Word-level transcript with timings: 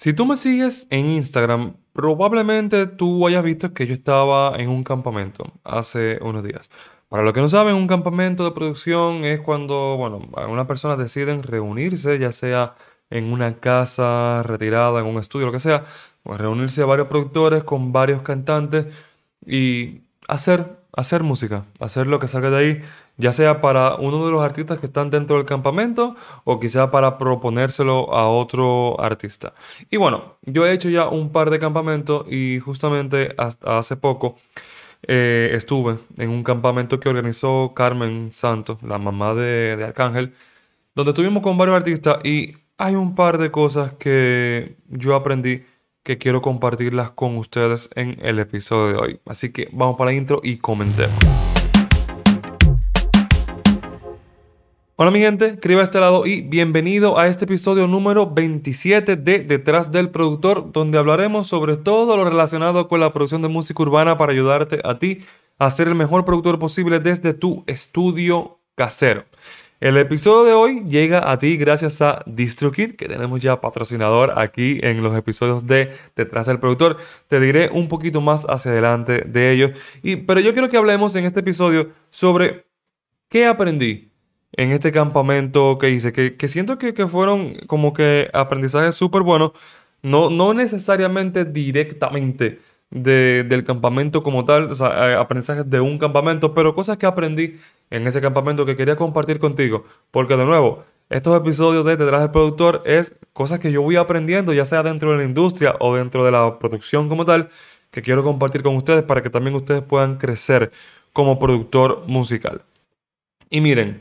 Si 0.00 0.14
tú 0.14 0.24
me 0.24 0.34
sigues 0.36 0.86
en 0.88 1.10
Instagram, 1.10 1.76
probablemente 1.92 2.86
tú 2.86 3.26
hayas 3.26 3.42
visto 3.44 3.74
que 3.74 3.86
yo 3.86 3.92
estaba 3.92 4.56
en 4.56 4.70
un 4.70 4.82
campamento 4.82 5.44
hace 5.62 6.18
unos 6.22 6.42
días. 6.42 6.70
Para 7.10 7.22
los 7.22 7.34
que 7.34 7.42
no 7.42 7.48
saben, 7.48 7.74
un 7.74 7.86
campamento 7.86 8.42
de 8.42 8.52
producción 8.52 9.24
es 9.24 9.40
cuando, 9.40 9.98
bueno, 9.98 10.22
algunas 10.36 10.66
personas 10.66 10.96
deciden 10.96 11.42
reunirse, 11.42 12.18
ya 12.18 12.32
sea 12.32 12.76
en 13.10 13.30
una 13.30 13.60
casa 13.60 14.42
retirada, 14.42 15.00
en 15.00 15.06
un 15.06 15.18
estudio, 15.18 15.44
lo 15.44 15.52
que 15.52 15.60
sea, 15.60 15.84
pues 16.22 16.40
reunirse 16.40 16.80
a 16.80 16.86
varios 16.86 17.08
productores 17.08 17.62
con 17.62 17.92
varios 17.92 18.22
cantantes 18.22 18.86
y 19.44 20.00
hacer 20.28 20.79
hacer 20.92 21.22
música, 21.22 21.64
hacer 21.78 22.06
lo 22.06 22.18
que 22.18 22.28
salga 22.28 22.50
de 22.50 22.56
ahí, 22.56 22.82
ya 23.16 23.32
sea 23.32 23.60
para 23.60 23.94
uno 23.96 24.24
de 24.24 24.32
los 24.32 24.42
artistas 24.42 24.78
que 24.78 24.86
están 24.86 25.10
dentro 25.10 25.36
del 25.36 25.46
campamento 25.46 26.16
o 26.44 26.60
quizá 26.60 26.90
para 26.90 27.18
proponérselo 27.18 28.12
a 28.14 28.28
otro 28.28 29.00
artista. 29.00 29.54
Y 29.90 29.96
bueno, 29.96 30.36
yo 30.42 30.66
he 30.66 30.72
hecho 30.72 30.88
ya 30.88 31.08
un 31.08 31.30
par 31.30 31.50
de 31.50 31.58
campamentos 31.58 32.26
y 32.28 32.58
justamente 32.60 33.34
hasta 33.38 33.78
hace 33.78 33.96
poco 33.96 34.36
eh, 35.06 35.50
estuve 35.54 35.98
en 36.18 36.30
un 36.30 36.44
campamento 36.44 37.00
que 37.00 37.08
organizó 37.08 37.72
Carmen 37.74 38.32
Santos, 38.32 38.82
la 38.82 38.98
mamá 38.98 39.34
de, 39.34 39.76
de 39.76 39.84
Arcángel, 39.84 40.34
donde 40.94 41.10
estuvimos 41.10 41.42
con 41.42 41.56
varios 41.56 41.76
artistas 41.76 42.18
y 42.24 42.54
hay 42.78 42.94
un 42.94 43.14
par 43.14 43.38
de 43.38 43.50
cosas 43.50 43.92
que 43.92 44.76
yo 44.88 45.14
aprendí 45.14 45.62
que 46.02 46.18
quiero 46.18 46.40
compartirlas 46.40 47.10
con 47.10 47.36
ustedes 47.36 47.90
en 47.94 48.18
el 48.22 48.38
episodio 48.38 48.92
de 48.92 48.98
hoy. 48.98 49.20
Así 49.26 49.52
que 49.52 49.68
vamos 49.72 49.96
para 49.96 50.10
la 50.10 50.16
intro 50.16 50.40
y 50.42 50.58
comencemos. 50.58 51.16
Hola 54.96 55.10
mi 55.10 55.20
gente, 55.20 55.46
escriba 55.46 55.80
a 55.80 55.84
este 55.84 55.98
lado 55.98 56.26
y 56.26 56.42
bienvenido 56.42 57.18
a 57.18 57.26
este 57.26 57.46
episodio 57.46 57.86
número 57.86 58.30
27 58.30 59.16
de 59.16 59.38
Detrás 59.38 59.90
del 59.90 60.10
Productor, 60.10 60.72
donde 60.72 60.98
hablaremos 60.98 61.46
sobre 61.46 61.78
todo 61.78 62.18
lo 62.18 62.24
relacionado 62.26 62.86
con 62.86 63.00
la 63.00 63.10
producción 63.10 63.40
de 63.40 63.48
música 63.48 63.82
urbana 63.82 64.18
para 64.18 64.32
ayudarte 64.32 64.80
a 64.84 64.98
ti 64.98 65.20
a 65.58 65.70
ser 65.70 65.88
el 65.88 65.94
mejor 65.94 66.26
productor 66.26 66.58
posible 66.58 67.00
desde 67.00 67.32
tu 67.32 67.64
estudio 67.66 68.60
casero. 68.74 69.24
El 69.80 69.96
episodio 69.96 70.44
de 70.44 70.52
hoy 70.52 70.84
llega 70.84 71.32
a 71.32 71.38
ti 71.38 71.56
gracias 71.56 72.02
a 72.02 72.22
DistroKid, 72.26 72.96
que 72.96 73.08
tenemos 73.08 73.40
ya 73.40 73.62
patrocinador 73.62 74.38
aquí 74.38 74.78
en 74.82 75.02
los 75.02 75.16
episodios 75.16 75.66
de 75.66 75.90
Detrás 76.14 76.46
del 76.48 76.58
Productor. 76.58 76.98
Te 77.28 77.40
diré 77.40 77.70
un 77.72 77.88
poquito 77.88 78.20
más 78.20 78.44
hacia 78.50 78.72
adelante 78.72 79.22
de 79.26 79.52
ellos. 79.52 79.70
Pero 80.02 80.40
yo 80.40 80.52
quiero 80.52 80.68
que 80.68 80.76
hablemos 80.76 81.16
en 81.16 81.24
este 81.24 81.40
episodio 81.40 81.88
sobre 82.10 82.66
qué 83.30 83.46
aprendí 83.46 84.12
en 84.52 84.72
este 84.72 84.92
campamento 84.92 85.78
que 85.78 85.88
hice, 85.88 86.12
que, 86.12 86.48
siento 86.48 86.76
que, 86.76 86.92
fueron 87.08 87.54
como 87.66 87.94
que 87.94 88.28
aprendizajes 88.34 88.94
súper 88.94 89.22
buenos, 89.22 89.52
no, 90.02 90.28
no 90.28 90.52
necesariamente 90.52 91.46
directamente 91.46 92.58
del 92.90 93.64
campamento 93.64 94.22
como 94.22 94.44
tal, 94.44 94.72
o 94.72 94.74
sea, 94.74 95.12
eh, 95.12 95.14
aprendizajes 95.14 95.70
de 95.70 95.80
un 95.80 95.96
campamento, 95.96 96.52
pero 96.52 96.74
cosas 96.74 96.98
que 96.98 97.06
aprendí 97.06 97.56
en 97.90 98.06
ese 98.06 98.20
campamento 98.20 98.64
que 98.64 98.76
quería 98.76 98.96
compartir 98.96 99.38
contigo. 99.38 99.84
Porque 100.10 100.36
de 100.36 100.44
nuevo, 100.44 100.84
estos 101.10 101.36
episodios 101.36 101.84
de 101.84 101.96
Detrás 101.96 102.22
del 102.22 102.30
Productor 102.30 102.82
es 102.86 103.14
cosas 103.32 103.58
que 103.58 103.72
yo 103.72 103.82
voy 103.82 103.96
aprendiendo, 103.96 104.52
ya 104.52 104.64
sea 104.64 104.82
dentro 104.82 105.10
de 105.12 105.18
la 105.18 105.24
industria 105.24 105.74
o 105.80 105.96
dentro 105.96 106.24
de 106.24 106.30
la 106.30 106.58
producción 106.58 107.08
como 107.08 107.24
tal, 107.24 107.48
que 107.90 108.02
quiero 108.02 108.22
compartir 108.22 108.62
con 108.62 108.76
ustedes 108.76 109.02
para 109.02 109.22
que 109.22 109.30
también 109.30 109.56
ustedes 109.56 109.82
puedan 109.82 110.18
crecer 110.18 110.70
como 111.12 111.38
productor 111.38 112.04
musical. 112.06 112.62
Y 113.50 113.60
miren, 113.60 113.98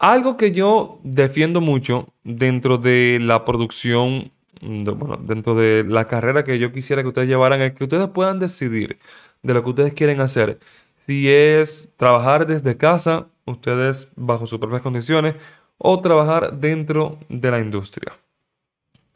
algo 0.00 0.36
que 0.36 0.50
yo 0.50 0.98
defiendo 1.04 1.60
mucho 1.60 2.08
dentro 2.24 2.78
de 2.78 3.18
la 3.20 3.44
producción, 3.44 4.32
bueno, 4.60 5.16
dentro 5.16 5.54
de 5.54 5.84
la 5.84 6.08
carrera 6.08 6.42
que 6.42 6.58
yo 6.58 6.72
quisiera 6.72 7.02
que 7.02 7.08
ustedes 7.08 7.28
llevaran, 7.28 7.60
es 7.60 7.72
que 7.72 7.84
ustedes 7.84 8.08
puedan 8.08 8.40
decidir 8.40 8.98
de 9.42 9.54
lo 9.54 9.62
que 9.62 9.70
ustedes 9.70 9.92
quieren 9.92 10.20
hacer 10.20 10.58
si 11.08 11.30
es 11.30 11.88
trabajar 11.96 12.46
desde 12.46 12.76
casa, 12.76 13.28
ustedes 13.46 14.12
bajo 14.14 14.46
sus 14.46 14.58
propias 14.58 14.82
condiciones, 14.82 15.36
o 15.78 16.02
trabajar 16.02 16.58
dentro 16.58 17.18
de 17.30 17.50
la 17.50 17.60
industria. 17.60 18.12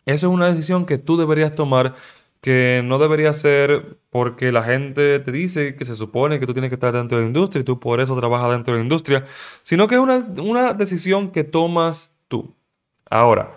Eso 0.07 0.29
es 0.29 0.33
una 0.33 0.49
decisión 0.49 0.87
que 0.87 0.97
tú 0.97 1.19
deberías 1.19 1.55
tomar, 1.55 1.93
que 2.41 2.81
no 2.83 2.99
debería 2.99 3.35
ser 3.35 3.99
porque 4.09 4.53
la 4.53 4.63
gente 4.63 5.21
te 5.21 5.33
dice 5.33 5.77
que 5.77 5.85
se 5.85 5.95
supone 5.95 6.41
que 6.41 6.47
tú 6.47 6.55
tienes 6.55 6.71
que 6.71 6.77
estar 6.77 6.95
dentro 6.95 7.19
de 7.19 7.25
la 7.25 7.29
industria 7.29 7.61
y 7.61 7.65
tú 7.65 7.79
por 7.79 8.01
eso 8.01 8.17
trabajas 8.17 8.53
dentro 8.53 8.73
de 8.73 8.79
la 8.79 8.85
industria, 8.85 9.23
sino 9.63 9.87
que 9.87 9.97
es 9.97 10.01
una, 10.01 10.27
una 10.43 10.73
decisión 10.73 11.31
que 11.31 11.45
tomas 11.45 12.15
tú. 12.27 12.55
Ahora, 13.11 13.55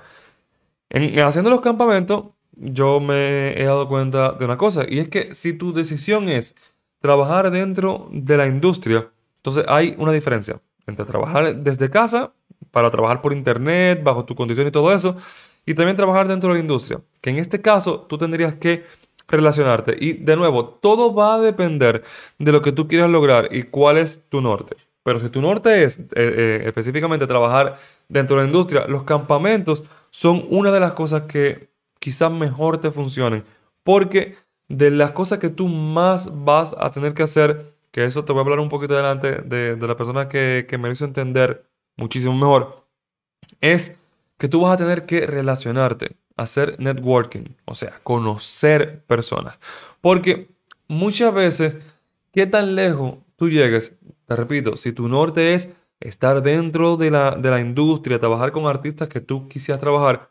en, 0.90 1.18
haciendo 1.20 1.50
los 1.50 1.62
campamentos, 1.62 2.26
yo 2.52 3.00
me 3.00 3.58
he 3.58 3.64
dado 3.64 3.88
cuenta 3.88 4.34
de 4.34 4.44
una 4.44 4.58
cosa, 4.58 4.84
y 4.86 5.00
es 5.00 5.08
que 5.08 5.34
si 5.34 5.54
tu 5.54 5.72
decisión 5.72 6.28
es 6.28 6.54
trabajar 7.00 7.52
dentro 7.52 8.10
de 8.12 8.38
la 8.38 8.48
industria, 8.48 9.10
entonces 9.38 9.66
hay 9.68 9.96
una 9.98 10.12
diferencia 10.12 10.60
entre 10.88 11.06
trabajar 11.06 11.56
desde 11.56 11.90
casa 11.90 12.34
para 12.72 12.92
trabajar 12.92 13.22
por 13.22 13.34
internet, 13.34 14.02
bajo 14.04 14.26
tu 14.26 14.36
condición 14.36 14.68
y 14.68 14.72
todo 14.72 14.94
eso, 14.94 15.16
y 15.66 15.74
también 15.74 15.96
trabajar 15.96 16.28
dentro 16.28 16.50
de 16.50 16.56
la 16.56 16.60
industria, 16.60 17.02
que 17.22 17.30
en 17.30 17.38
este 17.38 17.62
caso 17.62 18.02
tú 18.02 18.18
tendrías 18.18 18.56
que 18.56 18.84
relacionarte. 19.28 19.96
Y 20.00 20.14
de 20.14 20.36
nuevo, 20.36 20.66
todo 20.66 21.14
va 21.14 21.36
a 21.36 21.40
depender 21.40 22.04
de 22.38 22.52
lo 22.52 22.62
que 22.62 22.72
tú 22.72 22.88
quieras 22.88 23.10
lograr 23.10 23.48
y 23.52 23.64
cuál 23.64 23.98
es 23.98 24.22
tu 24.30 24.42
norte. 24.42 24.76
Pero 25.04 25.20
si 25.20 25.30
tu 25.30 25.42
norte 25.42 25.84
es 25.84 26.00
eh, 26.00 26.06
eh, 26.16 26.64
específicamente 26.66 27.28
trabajar 27.28 27.78
dentro 28.08 28.38
de 28.38 28.44
la 28.44 28.48
industria, 28.48 28.86
los 28.88 29.04
campamentos 29.04 29.84
son 30.10 30.46
una 30.50 30.72
de 30.72 30.80
las 30.80 30.94
cosas 30.94 31.24
que 31.24 31.70
quizás 32.00 32.32
mejor 32.32 32.80
te 32.80 32.92
funcionen. 32.92 33.44
Porque 33.84 34.36
de 34.68 34.92
las 34.92 35.12
cosas 35.12 35.40
que 35.40 35.50
tú 35.50 35.68
más 35.68 36.44
vas 36.44 36.76
a 36.78 36.92
tener 36.92 37.14
que 37.14 37.24
hacer, 37.24 37.76
que 37.92 38.06
eso 38.06 38.26
te 38.26 38.34
voy 38.34 38.40
a 38.40 38.44
hablar 38.44 38.60
un 38.60 38.70
poquito 38.70 38.94
adelante 38.94 39.42
de, 39.44 39.76
de 39.76 39.88
la 39.88 39.96
persona 39.96 40.28
que, 40.28 40.66
que 40.68 40.78
me 40.78 40.92
hizo 40.92 41.06
entender 41.06 41.66
muchísimo 41.98 42.36
mejor, 42.36 42.86
es 43.62 43.96
que 44.38 44.48
tú 44.48 44.62
vas 44.62 44.74
a 44.74 44.78
tener 44.78 45.06
que 45.06 45.26
relacionarte, 45.28 46.18
hacer 46.36 46.76
networking, 46.80 47.56
o 47.66 47.76
sea, 47.76 48.00
conocer 48.04 49.04
personas. 49.06 49.58
Porque 50.02 50.50
muchas 50.88 51.34
veces, 51.34 51.78
¿qué 52.34 52.46
tan 52.46 52.76
lejos 52.76 53.16
tú 53.38 53.50
llegues? 53.50 53.94
Te 54.26 54.36
repito, 54.36 54.76
si 54.76 54.92
tu 54.92 55.08
norte 55.08 55.54
es 55.54 55.70
estar 56.00 56.42
dentro 56.42 56.98
de 56.98 57.12
la, 57.12 57.32
de 57.32 57.50
la 57.50 57.62
industria, 57.62 58.20
trabajar 58.20 58.52
con 58.52 58.68
artistas 58.68 59.08
que 59.08 59.22
tú 59.22 59.48
quisieras 59.48 59.80
trabajar, 59.80 60.30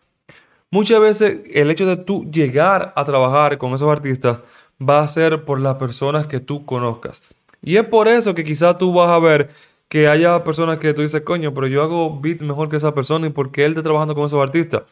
Muchas 0.75 0.99
veces 0.99 1.43
el 1.55 1.71
hecho 1.71 1.87
de 1.87 1.97
tú 1.97 2.29
llegar 2.33 2.93
a 2.97 3.05
trabajar 3.05 3.59
con 3.59 3.73
esos 3.75 3.89
artistas 3.89 4.41
va 4.83 5.03
a 5.03 5.07
ser 5.07 5.45
por 5.45 5.61
las 5.61 5.77
personas 5.77 6.27
que 6.27 6.41
tú 6.41 6.67
conozcas. 6.67 7.23
Y 7.63 7.77
es 7.77 7.85
por 7.85 8.09
eso 8.09 8.35
que 8.35 8.43
quizás 8.43 8.77
tú 8.77 8.93
vas 8.93 9.09
a 9.09 9.21
ver 9.21 9.51
que 9.89 10.09
haya 10.09 10.43
personas 10.43 10.79
que 10.79 10.93
tú 10.93 11.03
dices, 11.03 11.21
coño, 11.21 11.55
pero 11.55 11.69
yo 11.69 11.81
hago 11.81 12.19
beats 12.19 12.43
mejor 12.43 12.71
que 12.71 12.77
esa 12.77 12.93
persona 12.93 13.29
y 13.29 13.31
por 13.31 13.53
qué 13.53 13.67
él 13.67 13.71
está 13.71 13.85
trabajando 13.85 14.17
con 14.17 14.25
esos 14.27 14.43
artistas. 14.43 14.83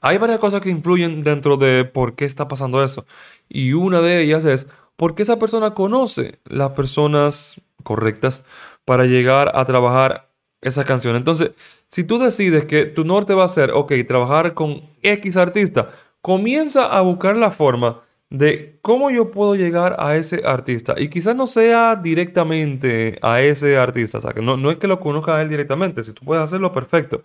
Hay 0.00 0.18
varias 0.18 0.40
cosas 0.40 0.60
que 0.60 0.70
influyen 0.70 1.20
dentro 1.20 1.56
de 1.56 1.84
por 1.84 2.16
qué 2.16 2.24
está 2.24 2.48
pasando 2.48 2.82
eso. 2.82 3.06
Y 3.48 3.74
una 3.74 4.00
de 4.00 4.20
ellas 4.20 4.44
es 4.44 4.66
porque 4.96 5.22
esa 5.22 5.38
persona 5.38 5.72
conoce 5.72 6.40
las 6.46 6.70
personas 6.70 7.60
correctas 7.84 8.42
para 8.84 9.04
llegar 9.04 9.52
a 9.54 9.64
trabajar 9.64 10.29
esa 10.60 10.84
canción. 10.84 11.16
Entonces, 11.16 11.52
si 11.86 12.04
tú 12.04 12.18
decides 12.18 12.66
que 12.66 12.84
tu 12.84 13.04
norte 13.04 13.34
va 13.34 13.44
a 13.44 13.48
ser, 13.48 13.70
ok, 13.72 13.92
trabajar 14.06 14.54
con 14.54 14.82
X 15.02 15.36
artista, 15.36 15.88
comienza 16.20 16.86
a 16.86 17.00
buscar 17.00 17.36
la 17.36 17.50
forma 17.50 18.02
de 18.30 18.78
cómo 18.80 19.10
yo 19.10 19.30
puedo 19.30 19.56
llegar 19.56 19.96
a 19.98 20.16
ese 20.16 20.42
artista. 20.44 20.94
Y 20.96 21.08
quizás 21.08 21.34
no 21.34 21.46
sea 21.46 21.96
directamente 21.96 23.18
a 23.22 23.40
ese 23.42 23.76
artista, 23.76 24.18
o 24.18 24.20
sea, 24.20 24.32
que 24.32 24.40
no, 24.40 24.56
no 24.56 24.70
es 24.70 24.76
que 24.76 24.86
lo 24.86 25.00
conozca 25.00 25.36
a 25.36 25.42
él 25.42 25.48
directamente, 25.48 26.04
si 26.04 26.12
tú 26.12 26.24
puedes 26.24 26.44
hacerlo, 26.44 26.70
perfecto. 26.70 27.22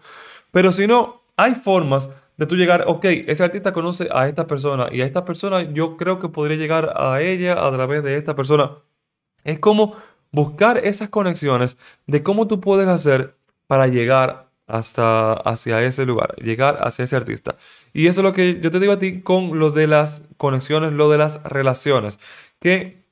Pero 0.52 0.72
si 0.72 0.88
no, 0.88 1.22
hay 1.38 1.54
formas 1.54 2.10
de 2.38 2.46
tú 2.48 2.56
llegar, 2.56 2.86
ok, 2.88 3.06
ese 3.28 3.44
artista 3.44 3.72
conoce 3.72 4.10
a 4.12 4.28
esta 4.28 4.48
persona 4.48 4.88
y 4.92 5.02
a 5.02 5.06
esta 5.06 5.24
persona 5.26 5.62
yo 5.62 5.96
creo 5.96 6.20
que 6.20 6.30
podría 6.30 6.58
llegar 6.58 6.94
a 6.98 7.22
ella 7.22 7.66
a 7.66 7.72
través 7.72 8.04
de 8.04 8.18
esta 8.18 8.36
persona. 8.36 8.72
Es 9.44 9.60
como 9.60 9.96
buscar 10.36 10.78
esas 10.80 11.10
conexiones 11.10 11.78
de 12.08 12.22
cómo 12.22 12.46
tú 12.48 12.60
puedes 12.60 12.88
hacer 12.88 13.38
para 13.68 13.88
llegar 13.88 14.50
hasta 14.68 15.34
hacia 15.34 15.82
ese 15.84 16.06
lugar, 16.06 16.36
llegar 16.36 16.78
hacia 16.82 17.06
ese 17.06 17.16
artista. 17.16 17.56
Y 17.94 18.08
eso 18.08 18.22
es 18.22 18.26
lo 18.26 18.34
que 18.34 18.60
yo 18.60 18.70
te 18.70 18.80
digo 18.80 18.94
a 18.94 19.00
ti 19.00 19.22
con 19.22 19.58
lo 19.60 19.72
de 19.72 19.88
las 19.88 20.24
conexiones, 20.38 20.92
lo 20.92 21.10
de 21.10 21.20
las 21.20 21.42
relaciones. 21.44 22.20
Que, 22.60 23.06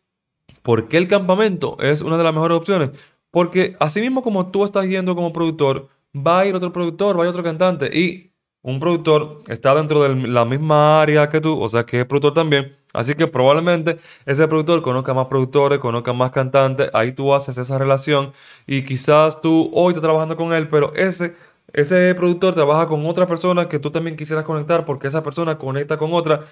¿por 0.64 0.90
qué 0.90 0.98
el 0.98 1.08
campamento 1.08 1.78
es 1.80 2.02
una 2.02 2.18
de 2.18 2.24
las 2.24 2.34
mejores 2.34 2.58
opciones? 2.58 2.92
Porque 3.31 3.78
así 3.80 4.02
mismo 4.02 4.22
como 4.22 4.52
tú 4.52 4.66
estás 4.66 4.86
yendo 4.86 5.16
como 5.16 5.31
productor, 5.31 5.88
va 6.16 6.40
a 6.40 6.46
ir 6.46 6.56
otro 6.56 6.74
productor, 6.74 7.18
va 7.18 7.24
a 7.24 7.25
ir 7.25 7.30
otro 7.30 7.44
cantante. 7.44 7.98
Y 7.98 8.34
un 8.62 8.80
productor 8.80 9.40
está 9.48 9.74
dentro 9.75 10.04
de 10.04 10.28
la 10.28 10.46
misma 10.46 11.02
área 11.02 11.30
que 11.30 11.40
tú, 11.40 11.60
o 11.60 11.70
sea 11.70 11.86
que 11.86 12.02
es 12.02 12.06
productor 12.06 12.34
también. 12.34 12.75
Así 12.94 13.16
que 13.16 13.28
probablemente 13.28 13.98
ese 14.25 14.48
productor 14.48 14.81
conozca 14.81 15.13
más 15.13 15.28
productores, 15.28 15.80
conozca 15.80 16.13
más 16.13 16.31
cantantes, 16.31 16.90
ahí 16.94 17.12
tú 17.12 17.34
haces 17.34 17.57
esa 17.57 17.78
relación 17.78 18.31
y 18.68 18.84
quizás 18.84 19.42
tú 19.42 19.72
hoy 19.74 19.90
estás 19.90 20.04
trabajando 20.04 20.38
con 20.38 20.54
él, 20.54 20.68
pero 20.69 20.94
ese 20.95 21.36
ese 21.74 22.13
productor 22.16 22.54
trabaja 22.54 22.86
con 22.86 23.06
otra 23.06 23.25
persona 23.25 23.68
que 23.68 23.80
tú 23.80 23.90
también 23.90 24.16
quisieras 24.16 24.45
conectar 24.45 24.86
porque 24.86 25.07
esa 25.07 25.24
persona 25.24 25.57
conecta 25.57 25.98
con 25.98 26.13
otra. 26.13 26.45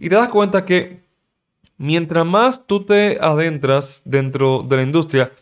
Y 0.00 0.08
te 0.08 0.16
das 0.16 0.28
cuenta 0.28 0.64
que 0.64 1.04
mientras 1.78 2.26
más 2.26 2.66
tú 2.66 2.84
te 2.84 3.18
adentras 3.20 4.02
dentro 4.04 4.64
de 4.68 4.76
la 4.76 4.82
industria, 4.82 5.32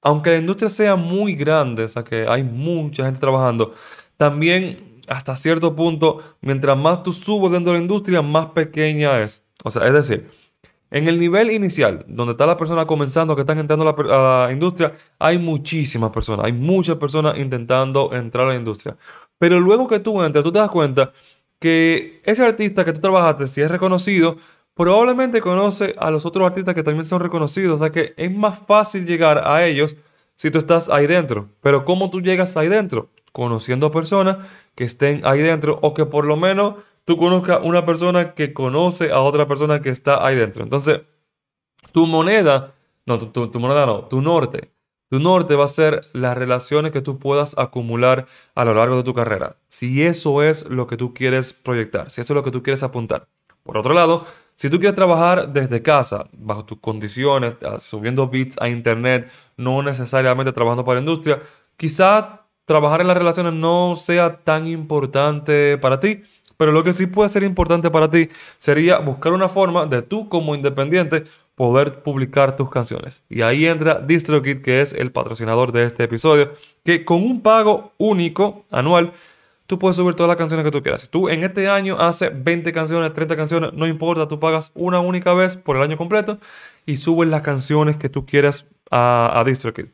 aunque 0.00 0.30
la 0.30 0.36
industria 0.38 0.68
sea 0.68 0.94
muy 0.94 1.34
grande, 1.34 1.84
o 1.84 1.88
sea 1.88 2.04
que 2.04 2.26
hay 2.28 2.44
mucha 2.44 3.04
gente 3.04 3.18
trabajando, 3.18 3.74
también 4.16 5.00
hasta 5.08 5.34
cierto 5.34 5.74
punto, 5.74 6.18
mientras 6.40 6.76
más 6.78 7.02
tú 7.02 7.12
subes 7.12 7.50
dentro 7.50 7.72
de 7.72 7.78
la 7.78 7.82
industria, 7.82 8.22
más 8.22 8.46
pequeña 8.46 9.20
es. 9.20 9.42
O 9.64 9.70
sea, 9.70 9.86
es 9.86 9.92
decir, 9.92 10.28
en 10.90 11.08
el 11.08 11.20
nivel 11.20 11.50
inicial, 11.50 12.04
donde 12.08 12.32
está 12.32 12.46
la 12.46 12.56
persona 12.56 12.86
comenzando, 12.86 13.34
que 13.34 13.42
están 13.42 13.58
entrando 13.58 13.88
a 13.88 14.46
la, 14.46 14.52
industria, 14.52 14.92
hay 15.18 15.38
muchísimas 15.38 16.10
personas, 16.10 16.46
hay 16.46 16.52
muchas 16.52 16.96
personas 16.96 17.36
intentando 17.38 18.10
entrar 18.12 18.46
a 18.46 18.50
la 18.50 18.56
industria. 18.56 18.96
Pero 19.38 19.60
luego 19.60 19.86
que 19.86 20.00
tú 20.00 20.22
entras, 20.22 20.42
tú 20.42 20.50
te 20.50 20.58
das 20.58 20.70
cuenta 20.70 21.12
que 21.58 22.20
ese 22.24 22.44
artista 22.44 22.84
que 22.84 22.92
tú 22.92 23.00
trabajaste, 23.00 23.46
si 23.46 23.60
es 23.60 23.70
reconocido, 23.70 24.36
probablemente 24.74 25.40
conoce 25.40 25.94
a 25.98 26.10
los 26.10 26.24
otros 26.24 26.46
artistas 26.46 26.74
que 26.74 26.82
también 26.82 27.04
son 27.04 27.20
reconocidos. 27.20 27.80
O 27.80 27.84
sea 27.84 27.90
que 27.90 28.14
es 28.16 28.32
más 28.32 28.58
fácil 28.66 29.06
llegar 29.06 29.46
a 29.46 29.66
ellos 29.66 29.96
si 30.36 30.50
tú 30.50 30.58
estás 30.58 30.88
ahí 30.88 31.06
dentro. 31.06 31.50
Pero 31.60 31.84
¿cómo 31.84 32.10
tú 32.10 32.20
llegas 32.22 32.56
ahí 32.56 32.68
dentro? 32.68 33.10
Conociendo 33.32 33.90
personas 33.90 34.38
que 34.74 34.84
estén 34.84 35.20
ahí 35.24 35.40
dentro 35.40 35.78
o 35.82 35.94
que 35.94 36.06
por 36.06 36.24
lo 36.24 36.36
menos 36.36 36.74
tú 37.04 37.16
conozcas 37.16 37.60
una 37.62 37.86
persona 37.86 38.34
que 38.34 38.52
conoce 38.52 39.10
a 39.10 39.20
otra 39.20 39.46
persona 39.46 39.80
que 39.80 39.90
está 39.90 40.26
ahí 40.26 40.36
dentro. 40.36 40.62
Entonces, 40.62 41.00
tu 41.92 42.06
moneda, 42.06 42.74
no, 43.06 43.18
tu, 43.18 43.60
moneda 43.60 43.86
no, 43.86 44.04
tu 44.04 44.20
norte. 44.20 44.72
Tu 45.10 45.18
norte 45.18 45.54
va 45.54 45.64
a 45.64 45.68
ser 45.68 46.02
las 46.12 46.36
relaciones 46.36 46.92
que 46.92 47.00
tú 47.00 47.18
puedas 47.18 47.56
acumular 47.56 48.26
a 48.54 48.64
lo 48.66 48.74
largo 48.74 48.98
de 48.98 49.04
tu 49.04 49.14
carrera. 49.14 49.56
Si 49.70 50.02
eso 50.02 50.42
es 50.42 50.68
lo 50.68 50.86
que 50.86 50.98
tú 50.98 51.14
quieres 51.14 51.54
proyectar, 51.54 52.10
si 52.10 52.20
eso 52.20 52.34
es 52.34 52.36
lo 52.36 52.42
que 52.42 52.50
tú 52.50 52.62
quieres 52.62 52.82
apuntar. 52.82 53.26
Por 53.62 53.78
otro 53.78 53.94
lado, 53.94 54.26
si 54.54 54.68
tú 54.68 54.78
quieres 54.78 54.94
trabajar 54.94 55.52
desde 55.52 55.82
casa, 55.82 56.28
bajo 56.32 56.66
tus 56.66 56.78
condiciones, 56.78 57.54
ah, 57.64 57.78
subiendo 57.80 58.28
bits 58.28 58.58
a 58.60 58.68
internet, 58.68 59.30
no 59.56 59.82
necesariamente 59.82 60.52
trabajando 60.52 60.84
para 60.84 60.96
la 60.96 61.00
industria, 61.00 61.40
quizá 61.76 62.47
trabajar 62.68 63.00
en 63.00 63.08
las 63.08 63.16
relaciones 63.16 63.54
no 63.54 63.96
sea 63.96 64.36
tan 64.36 64.68
importante 64.68 65.76
para 65.78 65.98
ti 65.98 66.22
pero 66.58 66.72
lo 66.72 66.84
que 66.84 66.92
sí 66.92 67.06
puede 67.06 67.30
ser 67.30 67.44
importante 67.44 67.88
para 67.88 68.10
ti 68.10 68.28
sería 68.58 68.98
buscar 68.98 69.32
una 69.32 69.48
forma 69.48 69.86
de 69.86 70.02
tú 70.02 70.28
como 70.28 70.56
independiente 70.56 71.22
poder 71.54 72.02
publicar 72.02 72.56
tus 72.56 72.68
canciones. 72.68 73.22
Y 73.30 73.42
ahí 73.42 73.64
entra 73.64 74.00
DistroKid, 74.00 74.60
que 74.60 74.80
es 74.80 74.92
el 74.92 75.12
patrocinador 75.12 75.70
de 75.70 75.84
este 75.84 76.02
episodio, 76.02 76.52
que 76.84 77.04
con 77.04 77.22
un 77.22 77.42
pago 77.42 77.92
único 77.96 78.66
anual, 78.72 79.12
tú 79.68 79.78
puedes 79.78 79.96
subir 79.96 80.16
todas 80.16 80.28
las 80.28 80.36
canciones 80.36 80.64
que 80.64 80.72
tú 80.72 80.82
quieras. 80.82 81.02
Si 81.02 81.08
tú 81.08 81.28
en 81.28 81.44
este 81.44 81.68
año 81.68 81.96
haces 81.96 82.32
20 82.34 82.72
canciones, 82.72 83.14
30 83.14 83.36
canciones, 83.36 83.72
no 83.72 83.86
importa, 83.86 84.26
tú 84.26 84.40
pagas 84.40 84.72
una 84.74 84.98
única 84.98 85.34
vez 85.34 85.54
por 85.54 85.76
el 85.76 85.82
año 85.82 85.96
completo 85.96 86.38
y 86.86 86.96
subes 86.96 87.28
las 87.28 87.42
canciones 87.42 87.96
que 87.96 88.08
tú 88.08 88.26
quieras 88.26 88.66
a, 88.90 89.30
a 89.32 89.44
DistroKid. 89.44 89.86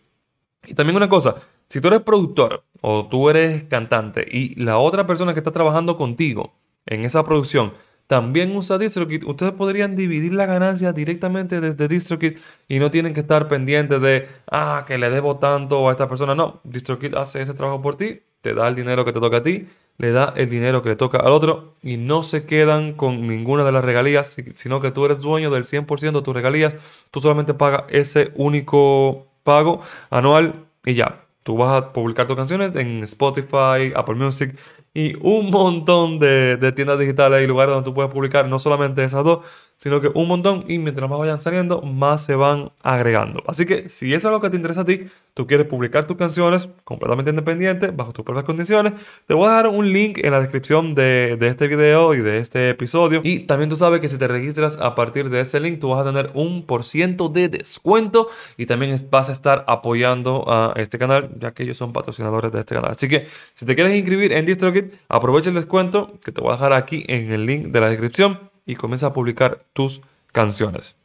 Y 0.66 0.72
también 0.72 0.96
una 0.96 1.10
cosa, 1.10 1.36
si 1.68 1.80
tú 1.80 1.88
eres 1.88 2.00
productor 2.00 2.64
o 2.80 3.06
tú 3.06 3.30
eres 3.30 3.64
cantante 3.64 4.26
y 4.30 4.54
la 4.62 4.78
otra 4.78 5.06
persona 5.06 5.32
que 5.32 5.40
está 5.40 5.52
trabajando 5.52 5.96
contigo 5.96 6.54
en 6.86 7.04
esa 7.04 7.24
producción 7.24 7.72
también 8.06 8.54
usa 8.54 8.76
DistroKid, 8.76 9.24
ustedes 9.24 9.52
podrían 9.52 9.96
dividir 9.96 10.34
la 10.34 10.46
ganancia 10.46 10.92
directamente 10.92 11.60
desde 11.60 11.88
DistroKid 11.88 12.36
y 12.68 12.78
no 12.78 12.90
tienen 12.90 13.14
que 13.14 13.20
estar 13.20 13.48
pendientes 13.48 14.00
de, 14.00 14.28
ah, 14.50 14.84
que 14.86 14.98
le 14.98 15.08
debo 15.08 15.38
tanto 15.38 15.88
a 15.88 15.92
esta 15.92 16.08
persona. 16.08 16.34
No, 16.34 16.60
DistroKid 16.64 17.14
hace 17.14 17.40
ese 17.40 17.54
trabajo 17.54 17.80
por 17.80 17.96
ti, 17.96 18.20
te 18.42 18.54
da 18.54 18.68
el 18.68 18.74
dinero 18.74 19.04
que 19.06 19.12
te 19.12 19.20
toca 19.20 19.38
a 19.38 19.42
ti, 19.42 19.66
le 19.96 20.12
da 20.12 20.34
el 20.36 20.50
dinero 20.50 20.82
que 20.82 20.90
le 20.90 20.96
toca 20.96 21.18
al 21.18 21.32
otro 21.32 21.74
y 21.82 21.96
no 21.96 22.22
se 22.22 22.44
quedan 22.44 22.92
con 22.92 23.26
ninguna 23.26 23.64
de 23.64 23.72
las 23.72 23.84
regalías, 23.84 24.36
sino 24.54 24.80
que 24.80 24.90
tú 24.90 25.06
eres 25.06 25.20
dueño 25.20 25.50
del 25.50 25.64
100% 25.64 26.12
de 26.12 26.22
tus 26.22 26.34
regalías, 26.34 26.76
tú 27.10 27.20
solamente 27.20 27.54
pagas 27.54 27.84
ese 27.88 28.32
único 28.34 29.28
pago 29.44 29.80
anual 30.10 30.66
y 30.84 30.94
ya. 30.94 31.23
Tú 31.44 31.56
vas 31.56 31.82
a 31.82 31.92
publicar 31.92 32.26
tus 32.26 32.36
canciones 32.36 32.74
en 32.74 33.04
Spotify, 33.04 33.92
Apple 33.94 34.16
Music 34.16 34.58
y 34.94 35.14
un 35.20 35.50
montón 35.50 36.18
de, 36.18 36.72
tiendas 36.74 36.98
digitales 36.98 37.42
y 37.44 37.46
lugares 37.46 37.74
donde 37.74 37.84
tú 37.84 37.94
puedes 37.94 38.12
publicar 38.12 38.48
no 38.48 38.58
solamente 38.58 39.04
esas 39.04 39.24
dos, 39.24 39.44
sino 39.84 40.00
que 40.00 40.10
un 40.14 40.26
montón 40.26 40.64
y 40.66 40.78
mientras 40.78 41.10
más 41.10 41.18
vayan 41.18 41.38
saliendo, 41.38 41.82
más 41.82 42.24
se 42.24 42.34
van 42.34 42.72
agregando. 42.82 43.42
Así 43.46 43.66
que 43.66 43.90
si 43.90 44.14
eso 44.14 44.28
es 44.28 44.32
lo 44.32 44.40
que 44.40 44.48
te 44.48 44.56
interesa 44.56 44.80
a 44.80 44.84
ti, 44.86 45.02
tú 45.34 45.46
quieres 45.46 45.66
publicar 45.66 46.06
tus 46.06 46.16
canciones 46.16 46.70
completamente 46.84 47.32
independientes, 47.32 47.94
bajo 47.94 48.14
tus 48.14 48.24
propias 48.24 48.46
condiciones, 48.46 48.94
te 49.26 49.34
voy 49.34 49.46
a 49.46 49.50
dar 49.50 49.68
un 49.68 49.92
link 49.92 50.20
en 50.24 50.30
la 50.30 50.40
descripción 50.40 50.94
de, 50.94 51.36
de 51.36 51.48
este 51.48 51.68
video 51.68 52.14
y 52.14 52.22
de 52.22 52.38
este 52.38 52.70
episodio. 52.70 53.20
Y 53.24 53.40
también 53.40 53.68
tú 53.68 53.76
sabes 53.76 54.00
que 54.00 54.08
si 54.08 54.16
te 54.16 54.26
registras 54.26 54.78
a 54.78 54.94
partir 54.94 55.28
de 55.28 55.42
ese 55.42 55.60
link, 55.60 55.80
tú 55.80 55.90
vas 55.90 56.00
a 56.00 56.10
tener 56.10 56.30
un 56.32 56.64
por 56.64 56.82
ciento 56.82 57.28
de 57.28 57.50
descuento 57.50 58.28
y 58.56 58.64
también 58.64 58.96
vas 59.10 59.28
a 59.28 59.32
estar 59.32 59.66
apoyando 59.68 60.46
a 60.48 60.72
este 60.76 60.96
canal, 60.96 61.28
ya 61.38 61.52
que 61.52 61.62
ellos 61.64 61.76
son 61.76 61.92
patrocinadores 61.92 62.50
de 62.52 62.60
este 62.60 62.74
canal. 62.74 62.92
Así 62.92 63.06
que 63.06 63.26
si 63.52 63.66
te 63.66 63.74
quieres 63.74 63.94
inscribir 63.94 64.32
en 64.32 64.46
DistroKid, 64.46 64.84
aprovecha 65.10 65.50
el 65.50 65.56
descuento 65.56 66.14
que 66.24 66.32
te 66.32 66.40
voy 66.40 66.48
a 66.48 66.52
dejar 66.52 66.72
aquí 66.72 67.04
en 67.06 67.32
el 67.32 67.44
link 67.44 67.66
de 67.66 67.80
la 67.82 67.90
descripción 67.90 68.53
y 68.66 68.76
comienza 68.76 69.08
a 69.08 69.12
publicar 69.12 69.64
tus 69.72 70.00
canciones. 70.32 70.96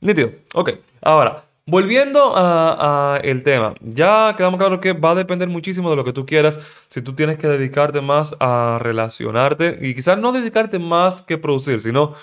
Nítido. 0.00 0.30
Ok. 0.54 0.72
Ahora, 1.00 1.44
volviendo 1.66 2.32
a, 2.36 3.20
el 3.22 3.42
tema. 3.42 3.74
Ya 3.80 4.34
quedamos 4.36 4.58
claro 4.58 4.80
que 4.80 4.92
va 4.92 5.10
a 5.10 5.14
depender 5.14 5.48
muchísimo 5.48 5.90
de 5.90 5.96
lo 5.96 6.04
que 6.04 6.12
tú 6.12 6.24
quieras. 6.24 6.58
Si 6.88 7.02
tú 7.02 7.14
tienes 7.14 7.38
que 7.38 7.48
dedicarte 7.48 8.00
más 8.00 8.36
a 8.40 8.78
relacionarte 8.80 9.78
y 9.80 9.94
quizás 9.94 10.18
no 10.18 10.32
dedicarte 10.32 10.78
más 10.78 11.22
que 11.22 11.38
producir, 11.38 11.80
sino 11.80 12.14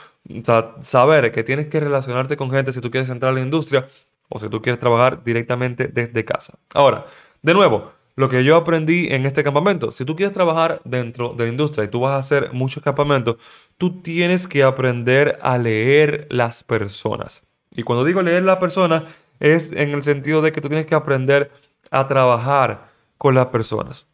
saber 0.82 1.32
que 1.32 1.44
tienes 1.44 1.68
que 1.68 1.80
relacionarte 1.80 2.38
con 2.38 2.50
gente 2.50 2.72
si 2.72 2.80
tú 2.80 2.90
quieres 2.90 3.10
entrar 3.10 3.32
a 3.32 3.36
la 3.36 3.42
industria 3.42 3.88
o 4.30 4.40
si 4.40 4.50
tú 4.50 4.62
quieres 4.62 4.80
trabajar 4.80 5.24
directamente 5.24 5.88
desde 5.88 6.24
casa. 6.24 6.58
Ahora, 6.74 7.06
de 7.42 7.54
nuevo, 7.54 7.92
lo 8.16 8.30
que 8.30 8.44
yo 8.44 8.56
aprendí 8.56 9.08
en 9.12 9.26
este 9.26 9.44
campamento. 9.44 9.92
Si 9.92 10.06
tú 10.06 10.16
quieres 10.16 10.34
trabajar 10.34 10.82
dentro 10.84 11.34
de 11.34 11.46
la 11.46 11.50
industria 11.50 11.86
y 11.86 11.88
tú 11.88 12.02
vas 12.02 12.12
a 12.12 12.18
hacer 12.18 12.54
muchos 12.54 12.84
campamentos, 12.84 13.38
tú 13.78 14.02
tienes 14.02 14.48
que 14.48 14.64
aprender 14.64 15.40
a 15.42 15.58
leer 15.58 16.28
las 16.30 16.64
personas. 16.64 17.44
Y 17.72 17.84
cuando 17.84 18.06
digo 18.06 18.22
leer 18.22 18.44
las 18.44 18.58
personas, 18.58 19.04
es 19.40 19.72
en 19.72 19.90
el 19.90 20.04
sentido 20.04 20.42
de 20.42 20.52
que 20.52 20.62
tú 20.62 20.70
tienes 20.70 20.86
que 20.86 20.96
aprender 20.96 21.52
a 21.90 22.08
trabajar 22.08 22.92
con 23.18 23.36
las 23.36 23.48
personas. 23.48 24.06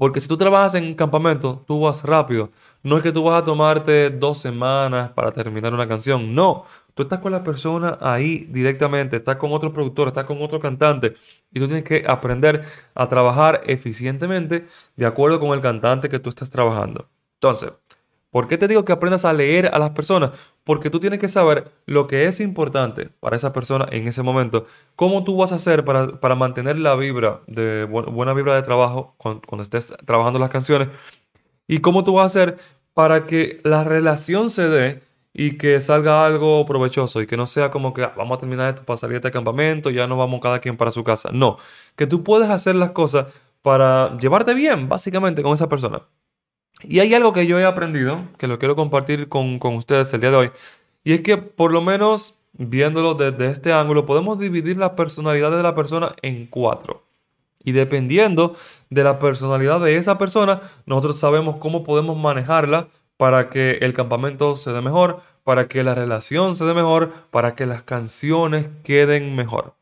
Porque 0.00 0.18
si 0.18 0.28
tú 0.28 0.38
trabajas 0.38 0.76
en 0.76 0.94
campamento, 0.94 1.62
tú 1.66 1.82
vas 1.82 2.04
rápido. 2.04 2.50
No 2.82 2.96
es 2.96 3.02
que 3.02 3.12
tú 3.12 3.22
vas 3.22 3.42
a 3.42 3.44
tomarte 3.44 4.08
dos 4.08 4.38
semanas 4.38 5.10
para 5.10 5.30
terminar 5.30 5.74
una 5.74 5.86
canción. 5.86 6.34
No, 6.34 6.64
tú 6.94 7.02
estás 7.02 7.18
con 7.18 7.32
la 7.32 7.44
persona 7.44 7.98
ahí 8.00 8.46
directamente, 8.48 9.16
estás 9.16 9.36
con 9.36 9.52
otro 9.52 9.74
productor, 9.74 10.08
estás 10.08 10.24
con 10.24 10.40
otro 10.40 10.58
cantante. 10.58 11.16
Y 11.52 11.60
tú 11.60 11.66
tienes 11.66 11.84
que 11.84 12.02
aprender 12.08 12.64
a 12.94 13.10
trabajar 13.10 13.60
eficientemente 13.66 14.66
de 14.96 15.04
acuerdo 15.04 15.38
con 15.38 15.50
el 15.50 15.60
cantante 15.60 16.08
que 16.08 16.18
tú 16.18 16.30
estás 16.30 16.48
trabajando. 16.48 17.10
Entonces, 17.34 17.70
¿Por 18.30 18.46
qué 18.46 18.58
te 18.58 18.68
digo 18.68 18.84
que 18.84 18.92
aprendas 18.92 19.24
a 19.24 19.32
leer 19.32 19.70
a 19.74 19.78
las 19.78 19.90
personas? 19.90 20.30
Porque 20.62 20.88
tú 20.88 21.00
tienes 21.00 21.18
que 21.18 21.28
saber 21.28 21.64
lo 21.86 22.06
que 22.06 22.26
es 22.26 22.40
importante 22.40 23.08
para 23.20 23.36
esa 23.36 23.52
persona 23.52 23.86
en 23.90 24.06
ese 24.06 24.22
momento. 24.22 24.66
Cómo 24.94 25.24
tú 25.24 25.36
vas 25.36 25.52
a 25.52 25.56
hacer 25.56 25.84
para, 25.84 26.34
mantener 26.36 26.78
la 26.78 26.94
vibra, 26.94 27.40
de 27.48 27.84
buena 27.84 28.32
vibra 28.32 28.54
de 28.54 28.62
trabajo 28.62 29.14
cuando, 29.18 29.62
estés 29.62 29.94
trabajando 30.06 30.38
las 30.38 30.50
canciones. 30.50 30.88
Y 31.66 31.78
cómo 31.80 32.04
tú 32.04 32.14
vas 32.14 32.24
a 32.24 32.26
hacer 32.26 32.56
para 32.94 33.26
que 33.26 33.60
la 33.64 33.82
relación 33.82 34.50
se 34.50 34.68
dé 34.68 35.02
y 35.32 35.58
que 35.58 35.80
salga 35.80 36.24
algo 36.26 36.64
provechoso 36.66 37.22
y 37.22 37.26
que 37.26 37.36
no 37.36 37.46
sea 37.46 37.70
como 37.70 37.94
que 37.94 38.02
ah, 38.02 38.12
vamos 38.16 38.36
a 38.36 38.40
terminar 38.40 38.68
esto 38.68 38.84
para 38.84 38.96
salir 38.96 39.12
de 39.12 39.28
este 39.28 39.30
campamento 39.30 39.90
ya 39.90 40.08
nos 40.08 40.18
vamos 40.18 40.40
cada 40.40 40.60
quien 40.60 40.76
para 40.76 40.90
su 40.92 41.04
casa. 41.04 41.30
No, 41.32 41.56
que 41.96 42.06
tú 42.06 42.22
puedes 42.24 42.48
hacer 42.48 42.74
las 42.76 42.90
cosas 42.90 43.26
para 43.62 44.16
llevarte 44.18 44.54
bien, 44.54 44.88
básicamente, 44.88 45.42
con 45.42 45.52
esa 45.54 45.68
persona. 45.68 46.02
Y 46.82 47.00
hay 47.00 47.14
algo 47.14 47.32
que 47.32 47.46
yo 47.46 47.58
he 47.58 47.64
aprendido, 47.64 48.22
que 48.38 48.46
lo 48.46 48.58
quiero 48.58 48.76
compartir 48.76 49.28
con, 49.28 49.58
ustedes 49.62 50.12
el 50.14 50.20
día 50.20 50.30
de 50.30 50.36
hoy, 50.36 50.50
y 51.04 51.12
es 51.12 51.20
que 51.20 51.36
por 51.36 51.72
lo 51.72 51.80
menos 51.82 52.38
viéndolo 52.52 53.14
desde 53.14 53.46
este 53.50 53.72
ángulo, 53.72 54.06
podemos 54.06 54.38
dividir 54.38 54.76
la 54.76 54.96
personalidad 54.96 55.50
de 55.50 55.62
la 55.62 55.74
persona 55.74 56.14
en 56.22 56.46
cuatro. 56.46 57.04
Y 57.62 57.72
dependiendo 57.72 58.54
de 58.88 59.04
la 59.04 59.18
personalidad 59.18 59.80
de 59.80 59.96
esa 59.96 60.18
persona, 60.18 60.60
nosotros 60.86 61.18
sabemos 61.18 61.56
cómo 61.56 61.84
podemos 61.84 62.16
manejarla 62.16 62.88
para 63.16 63.50
que 63.50 63.72
el 63.82 63.92
campamento 63.92 64.56
se 64.56 64.72
dé 64.72 64.80
mejor, 64.80 65.20
para 65.44 65.68
que 65.68 65.84
la 65.84 65.94
relación 65.94 66.56
se 66.56 66.64
dé 66.64 66.74
mejor, 66.74 67.12
para 67.30 67.54
que 67.54 67.66
las 67.66 67.82
canciones 67.82 68.68
queden 68.82 69.36
mejor. 69.36 69.74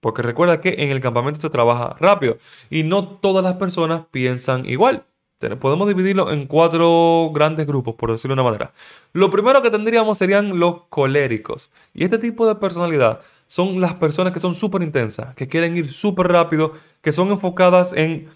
Porque 0.00 0.20
recuerda 0.20 0.60
que 0.60 0.74
en 0.78 0.90
el 0.90 1.00
campamento 1.00 1.40
se 1.40 1.48
trabaja 1.48 1.96
rápido 1.98 2.36
y 2.68 2.82
no 2.82 3.06
todas 3.06 3.42
las 3.42 3.54
personas 3.54 4.02
piensan 4.10 4.66
igual 4.66 5.04
podemos 5.50 5.88
dividirlo 5.88 6.30
en 6.30 6.46
cuatro 6.46 7.30
grandes 7.34 7.66
grupos, 7.66 7.94
por 7.94 8.12
decirlo 8.12 8.34
de 8.34 8.40
una 8.40 8.50
manera. 8.50 8.72
Lo 9.12 9.30
primero 9.30 9.62
que 9.62 9.70
tendríamos 9.70 10.18
serían 10.18 10.58
los 10.58 10.84
coléricos. 10.88 11.70
Y 11.92 12.04
este 12.04 12.18
tipo 12.18 12.46
de 12.46 12.54
personalidad 12.56 13.20
son 13.46 13.80
las 13.80 13.94
personas 13.94 14.32
que 14.32 14.40
son 14.40 14.54
súper 14.54 14.82
intensas, 14.82 15.34
que 15.34 15.48
quieren 15.48 15.76
ir 15.76 15.92
súper 15.92 16.28
rápido, 16.28 16.72
que 17.00 17.12
son 17.12 17.30
enfocadas 17.30 17.92
en 17.92 18.28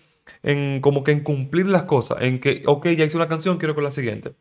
en 0.42 0.80
como 0.80 1.04
que 1.04 1.12
en 1.12 1.20
cumplir 1.22 1.66
las 1.66 1.84
cosas, 1.84 2.18
en 2.20 2.40
que, 2.40 2.62
ok, 2.66 2.88
ya 2.88 3.04
hice 3.04 3.16
una 3.16 3.28
canción, 3.28 3.58
quiero 3.58 3.74
con 3.74 3.84
la 3.84 3.90
siguiente. 3.90 4.34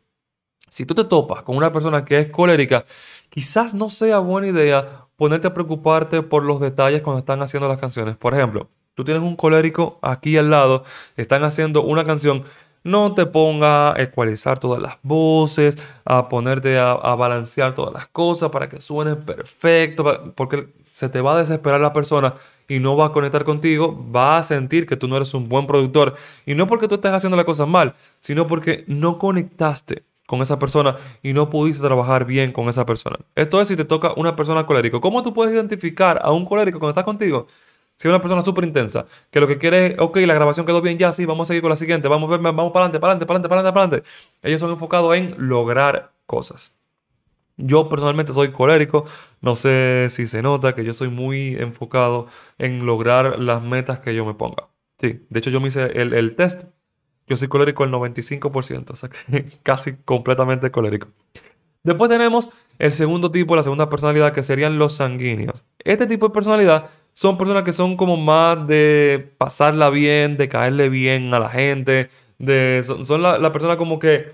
Si 0.68 0.84
tú 0.84 0.94
te 0.94 1.04
topas 1.04 1.42
con 1.42 1.56
una 1.56 1.72
persona 1.72 2.04
que 2.04 2.18
es 2.18 2.30
colérica, 2.30 2.84
quizás 3.30 3.74
no 3.74 3.88
sea 3.88 4.18
buena 4.18 4.48
idea 4.48 5.06
ponerte 5.16 5.46
a 5.46 5.54
preocuparte 5.54 6.22
por 6.22 6.44
los 6.44 6.60
detalles 6.60 7.02
cuando 7.02 7.20
están 7.20 7.40
haciendo 7.40 7.68
las 7.68 7.78
canciones. 7.78 8.16
Por 8.16 8.34
ejemplo, 8.34 8.68
tú 8.96 9.04
tienes 9.04 9.22
un 9.22 9.36
colérico 9.36 9.98
aquí 10.02 10.36
al 10.36 10.50
lado, 10.50 10.82
están 11.16 11.44
haciendo 11.44 11.82
una 11.82 12.04
canción, 12.04 12.42
no 12.82 13.14
te 13.14 13.26
ponga 13.26 13.92
a 13.92 14.00
ecualizar 14.00 14.58
todas 14.58 14.80
las 14.80 14.96
voces, 15.02 15.76
a 16.04 16.28
ponerte 16.28 16.78
a, 16.78 16.94
balancear 16.94 17.74
todas 17.74 17.92
las 17.92 18.06
cosas 18.06 18.50
para 18.50 18.68
que 18.68 18.80
suene 18.80 19.16
perfecto, 19.16 20.32
porque 20.34 20.68
se 20.84 21.08
te 21.08 21.20
va 21.20 21.34
a 21.34 21.40
desesperar 21.40 21.80
la 21.80 21.92
persona 21.92 22.34
y 22.68 22.78
no 22.78 22.96
va 22.96 23.06
a 23.06 23.12
conectar 23.12 23.44
contigo, 23.44 24.04
va 24.14 24.38
a 24.38 24.42
sentir 24.42 24.86
que 24.86 24.96
tú 24.96 25.08
no 25.08 25.16
eres 25.16 25.34
un 25.34 25.48
buen 25.48 25.66
productor. 25.66 26.14
Y 26.46 26.54
no 26.54 26.66
porque 26.66 26.88
tú 26.88 26.94
estés 26.94 27.12
haciendo 27.12 27.36
las 27.36 27.44
cosas 27.44 27.68
mal, 27.68 27.94
sino 28.20 28.46
porque 28.46 28.84
no 28.86 29.18
conectaste 29.18 30.04
con 30.26 30.40
esa 30.42 30.58
persona 30.58 30.96
y 31.22 31.32
no 31.32 31.50
pudiste 31.50 31.82
trabajar 31.84 32.24
bien 32.24 32.52
con 32.52 32.68
esa 32.68 32.86
persona. 32.86 33.16
Esto 33.34 33.60
es 33.60 33.68
si 33.68 33.76
te 33.76 33.84
toca 33.84 34.12
una 34.16 34.36
persona 34.36 34.64
colérica. 34.64 35.00
¿Cómo 35.00 35.22
tú 35.22 35.34
puedes 35.34 35.54
identificar 35.54 36.20
a 36.22 36.30
un 36.30 36.44
colérico 36.44 36.78
cuando 36.78 36.90
está 36.90 37.04
contigo? 37.04 37.46
Si 37.96 38.06
es 38.06 38.10
una 38.12 38.20
persona 38.20 38.42
súper 38.42 38.64
intensa, 38.64 39.06
que 39.30 39.40
lo 39.40 39.48
que 39.48 39.56
quiere 39.56 39.86
es, 39.86 39.94
ok, 39.98 40.18
la 40.18 40.34
grabación 40.34 40.66
quedó 40.66 40.82
bien, 40.82 40.98
ya, 40.98 41.12
sí, 41.14 41.24
vamos 41.24 41.46
a 41.46 41.48
seguir 41.48 41.62
con 41.62 41.70
la 41.70 41.76
siguiente, 41.76 42.08
vamos 42.08 42.28
vamos 42.28 42.72
para 42.72 42.84
adelante, 42.84 43.00
para 43.00 43.12
adelante, 43.12 43.26
para 43.26 43.38
adelante, 43.38 43.48
para 43.48 43.60
adelante, 43.60 43.72
para 43.72 43.86
adelante. 43.86 44.08
Ellos 44.42 44.60
son 44.60 44.70
enfocados 44.70 45.16
en 45.16 45.34
lograr 45.38 46.12
cosas. 46.26 46.76
Yo 47.56 47.88
personalmente 47.88 48.34
soy 48.34 48.52
colérico, 48.52 49.06
no 49.40 49.56
sé 49.56 50.08
si 50.10 50.26
se 50.26 50.42
nota 50.42 50.74
que 50.74 50.84
yo 50.84 50.92
soy 50.92 51.08
muy 51.08 51.56
enfocado 51.58 52.26
en 52.58 52.84
lograr 52.84 53.38
las 53.38 53.62
metas 53.62 54.00
que 54.00 54.14
yo 54.14 54.26
me 54.26 54.34
ponga. 54.34 54.68
Sí, 54.98 55.26
de 55.30 55.38
hecho 55.38 55.48
yo 55.48 55.60
me 55.60 55.68
hice 55.68 55.84
el, 55.98 56.12
el 56.12 56.36
test, 56.36 56.64
yo 57.26 57.36
soy 57.38 57.48
colérico 57.48 57.84
el 57.84 57.92
95%, 57.92 58.90
o 58.90 58.94
sea 58.94 59.08
que 59.08 59.46
casi 59.62 59.94
completamente 59.94 60.70
colérico. 60.70 61.08
Después 61.82 62.10
tenemos 62.10 62.50
el 62.78 62.92
segundo 62.92 63.30
tipo, 63.30 63.56
la 63.56 63.62
segunda 63.62 63.88
personalidad, 63.88 64.32
que 64.32 64.42
serían 64.42 64.76
los 64.76 64.96
sanguíneos. 64.96 65.64
Este 65.78 66.06
tipo 66.06 66.28
de 66.28 66.34
personalidad 66.34 66.90
son 67.16 67.38
personas 67.38 67.62
que 67.62 67.72
son 67.72 67.96
como 67.96 68.18
más 68.18 68.66
de 68.66 69.34
pasarla 69.38 69.88
bien, 69.88 70.36
de 70.36 70.50
caerle 70.50 70.90
bien 70.90 71.32
a 71.32 71.38
la 71.38 71.48
gente, 71.48 72.10
de, 72.38 72.84
son, 72.84 73.22
la, 73.22 73.38
la, 73.38 73.52
persona 73.52 73.78
como 73.78 73.98
que 73.98 74.30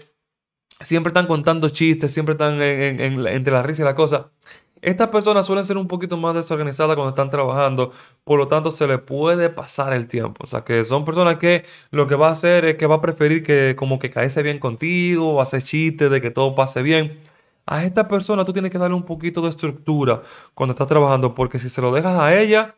siempre 0.81 1.11
están 1.11 1.29
contando 1.29 1.69
chistes, 1.69 2.13
siempre 2.13 2.33
están 2.33 2.61
entre 2.61 3.53
la 3.53 3.63
risa 3.63 3.83
y 3.83 3.85
la 3.85 3.95
cosa. 3.95 4.33
Estas 4.81 5.11
personas 5.11 5.47
suelen 5.47 5.65
ser 5.65 5.77
un 5.77 5.87
poquito 5.87 6.17
más 6.17 6.35
desorganizadas 6.35 6.97
cuando 6.97 7.11
están 7.11 7.31
trabajando, 7.31 7.93
por 8.25 8.37
lo 8.37 8.49
tanto 8.49 8.73
se 8.73 8.89
les 8.89 8.99
puede 8.99 9.49
pasar 9.49 9.93
el 9.93 10.09
tiempo. 10.09 10.43
O 10.43 10.49
sea, 10.49 10.63
que 10.63 10.85
son 10.85 11.05
personas 11.05 11.37
que 11.37 11.65
lo 11.93 12.09
que 12.09 12.17
va 12.17 12.31
a 12.31 12.33
hacer 12.33 12.65
es 12.65 12.75
que 12.75 12.87
va 12.89 12.97
a 12.97 13.01
preferir 13.01 13.45
que 13.45 13.77
como 13.77 14.01
que 14.01 14.11
caese 14.11 14.43
bien 14.43 14.59
contigo, 14.59 15.35
va 15.35 15.43
a 15.43 15.45
hacer 15.45 15.63
chistes 15.63 16.11
de 16.11 16.21
que 16.21 16.33
todo 16.33 16.57
pase 16.57 16.83
bien. 16.83 17.21
A 17.67 17.85
esta 17.85 18.09
persona 18.09 18.45
tú 18.45 18.53
tienes 18.53 18.71
que 18.71 18.79
darle 18.79 18.97
un 18.97 19.05
poquito 19.05 19.41
de 19.41 19.49
estructura 19.49 20.23
cuando 20.55 20.73
estás 20.73 20.87
trabajando, 20.87 21.35
porque 21.35 21.59
si 21.59 21.69
se 21.69 21.81
lo 21.81 21.93
dejas 21.93 22.19
a 22.21 22.39
ella, 22.39 22.75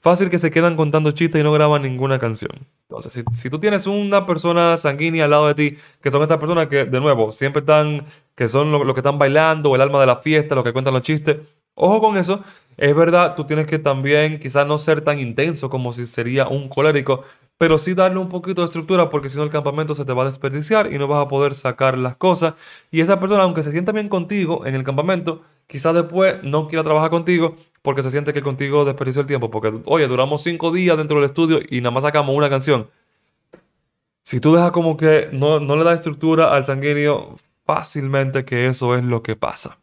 fácil 0.00 0.30
que 0.30 0.38
se 0.38 0.50
quedan 0.50 0.76
contando 0.76 1.10
chistes 1.10 1.40
y 1.40 1.44
no 1.44 1.52
graban 1.52 1.82
ninguna 1.82 2.18
canción. 2.18 2.66
Entonces, 2.82 3.24
si, 3.32 3.50
tú 3.50 3.58
tienes 3.58 3.86
una 3.86 4.24
persona 4.24 4.76
sanguínea 4.76 5.24
al 5.24 5.30
lado 5.30 5.48
de 5.48 5.54
ti, 5.54 5.78
que 6.00 6.10
son 6.10 6.22
estas 6.22 6.38
personas 6.38 6.68
que, 6.68 6.84
de 6.84 7.00
nuevo, 7.00 7.32
siempre 7.32 7.60
están, 7.60 8.06
que 8.34 8.48
son 8.48 8.72
los 8.72 8.86
lo 8.86 8.94
que 8.94 9.00
están 9.00 9.18
bailando, 9.18 9.74
el 9.74 9.80
alma 9.80 10.00
de 10.00 10.06
la 10.06 10.16
fiesta, 10.16 10.54
los 10.54 10.64
que 10.64 10.72
cuentan 10.72 10.94
los 10.94 11.02
chistes, 11.02 11.38
ojo 11.74 12.00
con 12.00 12.16
eso. 12.16 12.42
Es 12.76 12.94
verdad, 12.94 13.34
tú 13.34 13.44
tienes 13.44 13.66
que 13.66 13.78
también 13.78 14.38
quizás 14.38 14.66
no 14.66 14.78
ser 14.78 15.00
tan 15.00 15.18
intenso 15.18 15.68
como 15.68 15.92
si 15.92 16.06
sería 16.06 16.46
un 16.46 16.68
colérico, 16.68 17.24
pero 17.58 17.76
sí 17.76 17.94
darle 17.94 18.18
un 18.18 18.28
poquito 18.28 18.62
de 18.62 18.66
estructura 18.66 19.10
porque 19.10 19.28
si 19.28 19.36
no 19.36 19.42
el 19.42 19.50
campamento 19.50 19.94
se 19.94 20.04
te 20.04 20.12
va 20.12 20.22
a 20.22 20.26
desperdiciar 20.26 20.92
y 20.92 20.98
no 20.98 21.08
vas 21.08 21.24
a 21.24 21.28
poder 21.28 21.54
sacar 21.54 21.98
las 21.98 22.16
cosas. 22.16 22.54
Y 22.92 23.00
esa 23.00 23.18
persona, 23.18 23.42
aunque 23.42 23.64
se 23.64 23.72
sienta 23.72 23.90
bien 23.92 24.08
contigo 24.08 24.64
en 24.64 24.76
el 24.76 24.84
campamento, 24.84 25.42
quizás 25.66 25.92
después 25.92 26.38
no 26.44 26.68
quiera 26.68 26.84
trabajar 26.84 27.10
contigo 27.10 27.56
porque 27.82 28.02
se 28.04 28.12
siente 28.12 28.32
que 28.32 28.42
contigo 28.42 28.84
desperdició 28.84 29.22
el 29.22 29.26
tiempo. 29.26 29.50
Porque, 29.50 29.82
oye, 29.86 30.06
duramos 30.06 30.42
cinco 30.42 30.70
días 30.72 30.96
dentro 30.96 31.16
del 31.16 31.26
estudio 31.26 31.58
y 31.68 31.80
nada 31.80 31.90
más 31.90 32.04
sacamos 32.04 32.34
una 32.36 32.48
canción. 32.48 32.88
Si 34.22 34.40
tú 34.40 34.54
dejas 34.54 34.70
como 34.72 34.96
que 34.96 35.28
no, 35.32 35.58
no 35.58 35.76
le 35.76 35.84
das 35.84 35.96
estructura 35.96 36.54
al 36.54 36.64
sanguíneo, 36.64 37.36
fácilmente 37.66 38.44
que 38.44 38.66
eso 38.66 38.96
es 38.96 39.02
lo 39.02 39.22
que 39.22 39.36
pasa. 39.36 39.78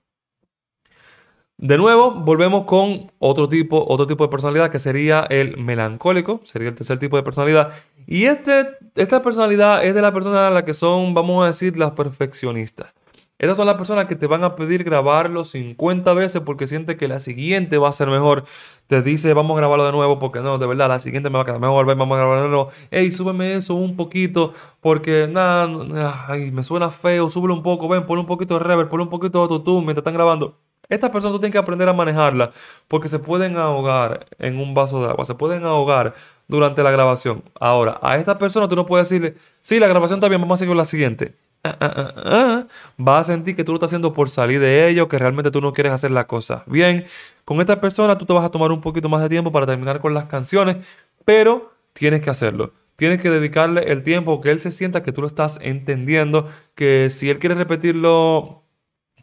De 1.57 1.77
nuevo, 1.77 2.11
volvemos 2.11 2.65
con 2.65 3.11
otro 3.17 3.47
tipo, 3.47 3.85
otro 3.87 4.07
tipo 4.07 4.25
de 4.25 4.29
personalidad 4.29 4.69
que 4.69 4.79
sería 4.79 5.21
el 5.29 5.55
melancólico, 5.57 6.41
sería 6.43 6.67
el 6.67 6.75
tercer 6.75 6.97
tipo 6.99 7.15
de 7.15 7.23
personalidad. 7.23 7.71
Y 8.05 8.25
este, 8.25 8.67
esta 8.95 9.21
personalidad 9.21 9.83
es 9.85 9.95
de 9.95 10.01
la 10.01 10.13
persona 10.13 10.47
a 10.47 10.49
la 10.49 10.65
que 10.65 10.73
son, 10.73 11.13
vamos 11.13 11.43
a 11.43 11.47
decir, 11.47 11.77
las 11.77 11.91
perfeccionistas. 11.91 12.93
Estas 13.37 13.57
son 13.57 13.67
las 13.67 13.75
personas 13.75 14.05
que 14.05 14.15
te 14.15 14.27
van 14.27 14.43
a 14.43 14.55
pedir 14.55 14.83
grabarlo 14.83 15.43
50 15.45 16.13
veces 16.13 16.41
porque 16.41 16.67
siente 16.67 16.95
que 16.97 17.07
la 17.07 17.19
siguiente 17.19 17.77
va 17.77 17.89
a 17.89 17.91
ser 17.93 18.09
mejor. 18.09 18.43
Te 18.87 19.01
dice, 19.01 19.33
vamos 19.33 19.55
a 19.55 19.59
grabarlo 19.59 19.85
de 19.85 19.91
nuevo 19.93 20.19
porque 20.19 20.39
no, 20.39 20.57
de 20.57 20.67
verdad, 20.67 20.89
la 20.89 20.99
siguiente 20.99 21.29
me 21.29 21.35
va 21.37 21.41
a 21.43 21.45
quedar 21.45 21.59
mejor, 21.59 21.85
vamos 21.85 22.15
a 22.15 22.19
grabarlo 22.19 22.43
de 22.43 22.49
nuevo. 22.49 22.69
Ey, 22.91 23.11
súbeme 23.11 23.55
eso 23.55 23.75
un 23.75 23.95
poquito 23.97 24.53
porque 24.81 25.27
nada, 25.29 25.67
me 25.67 26.63
suena 26.63 26.91
feo, 26.91 27.29
súbelo 27.29 27.53
un 27.55 27.63
poco, 27.63 27.89
ven, 27.89 28.05
pon 28.05 28.19
un 28.19 28.25
poquito 28.25 28.53
de 28.55 28.61
reverb, 28.61 28.89
pon 28.89 29.01
un 29.01 29.09
poquito 29.09 29.39
de 29.39 29.43
autotune 29.43 29.85
mientras 29.85 30.01
están 30.01 30.13
grabando. 30.13 30.64
Estas 30.89 31.09
personas 31.09 31.33
tú 31.33 31.39
tienes 31.39 31.53
que 31.53 31.57
aprender 31.57 31.89
a 31.89 31.93
manejarla 31.93 32.51
porque 32.87 33.07
se 33.07 33.19
pueden 33.19 33.57
ahogar 33.57 34.25
en 34.39 34.59
un 34.59 34.73
vaso 34.73 35.01
de 35.03 35.09
agua, 35.09 35.25
se 35.25 35.35
pueden 35.35 35.65
ahogar 35.65 36.13
durante 36.47 36.83
la 36.83 36.91
grabación. 36.91 37.43
Ahora, 37.59 37.99
a 38.01 38.17
esta 38.17 38.37
persona 38.37 38.67
tú 38.67 38.75
no 38.75 38.85
puedes 38.85 39.09
decirle, 39.09 39.35
sí, 39.61 39.79
la 39.79 39.87
grabación 39.87 40.19
está 40.19 40.29
bien, 40.29 40.41
vamos 40.41 40.57
a 40.57 40.59
seguir 40.59 40.69
con 40.71 40.77
la 40.77 40.85
siguiente. 40.85 41.35
Ah, 41.63 41.75
ah, 41.79 42.13
ah, 42.15 42.67
Va 43.01 43.19
a 43.19 43.23
sentir 43.23 43.55
que 43.55 43.63
tú 43.63 43.71
lo 43.71 43.77
estás 43.77 43.87
haciendo 43.87 44.13
por 44.13 44.29
salir 44.29 44.59
de 44.59 44.87
ello, 44.87 45.09
que 45.09 45.17
realmente 45.17 45.49
tú 45.49 45.61
no 45.61 45.73
quieres 45.73 45.93
hacer 45.93 46.11
la 46.11 46.27
cosa 46.27 46.63
bien. 46.67 47.05
Con 47.43 47.59
esta 47.59 47.81
persona 47.81 48.17
tú 48.17 48.25
te 48.25 48.33
vas 48.33 48.45
a 48.45 48.49
tomar 48.51 48.71
un 48.71 48.81
poquito 48.81 49.09
más 49.09 49.21
de 49.23 49.29
tiempo 49.29 49.51
para 49.51 49.65
terminar 49.65 49.99
con 49.99 50.13
las 50.13 50.25
canciones, 50.25 50.77
pero 51.25 51.73
tienes 51.93 52.21
que 52.21 52.29
hacerlo. 52.29 52.73
Tienes 52.97 53.19
que 53.19 53.29
dedicarle 53.31 53.91
el 53.91 54.03
tiempo 54.03 54.39
que 54.41 54.51
él 54.51 54.59
se 54.59 54.71
sienta 54.71 55.01
que 55.01 55.11
tú 55.11 55.21
lo 55.21 55.27
estás 55.27 55.59
entendiendo, 55.61 56.47
que 56.75 57.09
si 57.09 57.29
él 57.31 57.39
quiere 57.39 57.55
repetirlo 57.55 58.64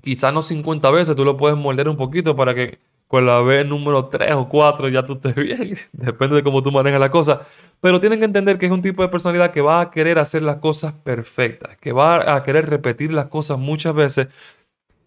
quizás 0.02 0.35
no 0.35 0.42
50 0.42 0.90
veces, 0.90 1.16
tú 1.16 1.25
lo 1.25 1.37
puedes 1.38 1.56
morder 1.56 1.88
un 1.88 1.97
poquito 1.97 2.37
para 2.37 2.54
que 2.54 2.78
con 3.12 3.26
la 3.26 3.42
vez 3.42 3.66
número 3.66 4.06
3 4.06 4.32
o 4.37 4.49
4 4.49 4.88
ya 4.88 5.04
tú 5.04 5.14
estés 5.14 5.35
bien. 5.37 5.76
Depende 5.92 6.37
de 6.37 6.42
cómo 6.42 6.62
tú 6.62 6.73
manejas 6.73 6.99
la 6.99 7.11
cosa. 7.11 7.40
Pero 7.80 8.00
tienen 8.00 8.18
que 8.18 8.25
entender 8.25 8.59
que 8.59 8.64
es 8.64 8.73
un 8.73 8.80
tipo 8.80 9.02
de 9.02 9.09
personalidad 9.09 9.52
que 9.52 9.61
va 9.61 9.82
a 9.82 9.90
querer 9.90 10.18
hacer 10.18 10.42
las 10.42 10.56
cosas 10.56 10.94
perfectas, 10.94 11.76
que 11.76 11.92
va 11.92 12.35
a 12.35 12.42
querer 12.42 12.71
repetir 12.71 13.12
las 13.12 13.26
cosas 13.26 13.59
muchas 13.59 13.94
veces. 13.94 14.28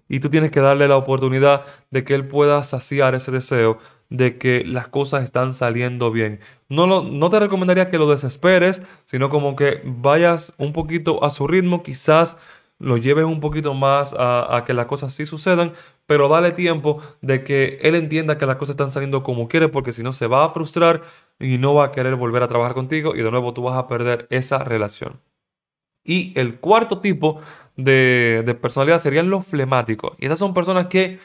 Y 0.07 0.19
tú 0.19 0.29
tienes 0.29 0.51
que 0.51 0.59
darle 0.59 0.87
la 0.87 0.97
oportunidad 0.97 1.63
de 1.89 2.03
que 2.03 2.13
él 2.13 2.27
pueda 2.27 2.63
saciar 2.63 3.15
ese 3.15 3.31
deseo 3.31 3.79
de 4.11 4.37
que 4.37 4.63
las 4.63 4.87
cosas 4.87 5.23
están 5.23 5.55
saliendo 5.55 6.11
bien. 6.11 6.39
No, 6.69 6.85
lo, 6.85 7.01
no 7.01 7.31
te 7.31 7.39
recomendaría 7.39 7.89
que 7.89 7.97
lo 7.97 8.07
desesperes, 8.07 8.83
sino 9.05 9.31
como 9.31 9.55
que 9.55 9.81
vayas 9.83 10.53
un 10.59 10.73
poquito 10.73 11.23
a 11.23 11.31
su 11.31 11.47
ritmo, 11.47 11.81
quizás 11.81 12.37
lo 12.79 12.97
lleves 12.97 13.25
un 13.25 13.39
poquito 13.39 13.73
más 13.73 14.15
a, 14.17 14.63
que 14.65 14.73
las 14.73 14.85
cosas 14.87 15.13
sí 15.13 15.25
sucedan, 15.25 15.73
pero 16.05 16.27
dale 16.27 16.51
tiempo 16.51 17.01
de 17.21 17.43
que 17.43 17.79
él 17.81 17.95
entienda 17.95 18.37
que 18.37 18.45
las 18.45 18.57
cosas 18.57 18.73
están 18.73 18.91
saliendo 18.91 19.23
como 19.23 19.47
quiere, 19.47 19.69
porque 19.69 19.91
si 19.91 20.03
no 20.03 20.13
se 20.13 20.27
va 20.27 20.45
a 20.45 20.49
frustrar 20.49 21.01
y 21.39 21.57
no 21.57 21.73
va 21.73 21.85
a 21.85 21.91
querer 21.91 22.15
volver 22.15 22.43
a 22.43 22.47
trabajar 22.47 22.73
contigo 22.73 23.15
y 23.15 23.21
de 23.21 23.31
nuevo 23.31 23.53
tú 23.53 23.63
vas 23.63 23.77
a 23.77 23.87
perder 23.87 24.27
esa 24.29 24.59
relación. 24.59 25.21
Y 26.03 26.39
el 26.39 26.59
cuarto 26.59 26.99
tipo 26.99 27.41
de, 27.75 28.57
personalidad 28.61 28.99
serían 28.99 29.29
los 29.29 29.45
flemáticos. 29.45 30.15
Y 30.19 30.25
esas 30.25 30.37
son 30.37 30.53
personas 30.53 30.87
que 30.87 31.19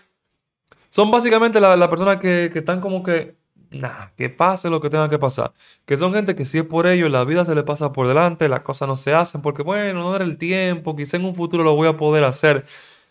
son 0.89 1.11
básicamente 1.11 1.61
las 1.61 1.79
la 1.79 1.91
personas 1.91 2.17
que, 2.17 2.51
que 2.53 2.61
están 2.61 2.81
como 2.81 3.03
que 3.03 3.40
Nah, 3.71 4.09
que 4.17 4.29
pase 4.29 4.69
lo 4.69 4.81
que 4.81 4.91
tenga 4.91 5.09
que 5.09 5.19
pasar. 5.19 5.53
Que 5.87 5.97
son 5.97 6.13
gente 6.13 6.35
que 6.35 6.45
si 6.45 6.59
es 6.59 6.65
por 6.65 6.87
ello, 6.89 7.09
la 7.09 7.25
vida 7.25 7.45
se 7.45 7.55
le 7.55 7.63
pasa 7.63 7.93
por 7.93 8.09
delante, 8.09 8.49
las 8.49 8.61
cosas 8.61 8.89
no 8.89 8.97
se 8.97 9.15
hacen 9.15 9.43
porque, 9.43 9.63
bueno, 9.63 10.01
no 10.03 10.15
era 10.17 10.25
el 10.25 10.39
tiempo, 10.39 10.97
quizá 10.97 11.17
en 11.17 11.25
un 11.25 11.35
futuro 11.37 11.63
lo 11.63 11.77
voy 11.77 11.87
a 11.87 11.97
poder 11.97 12.25
hacer. 12.25 12.65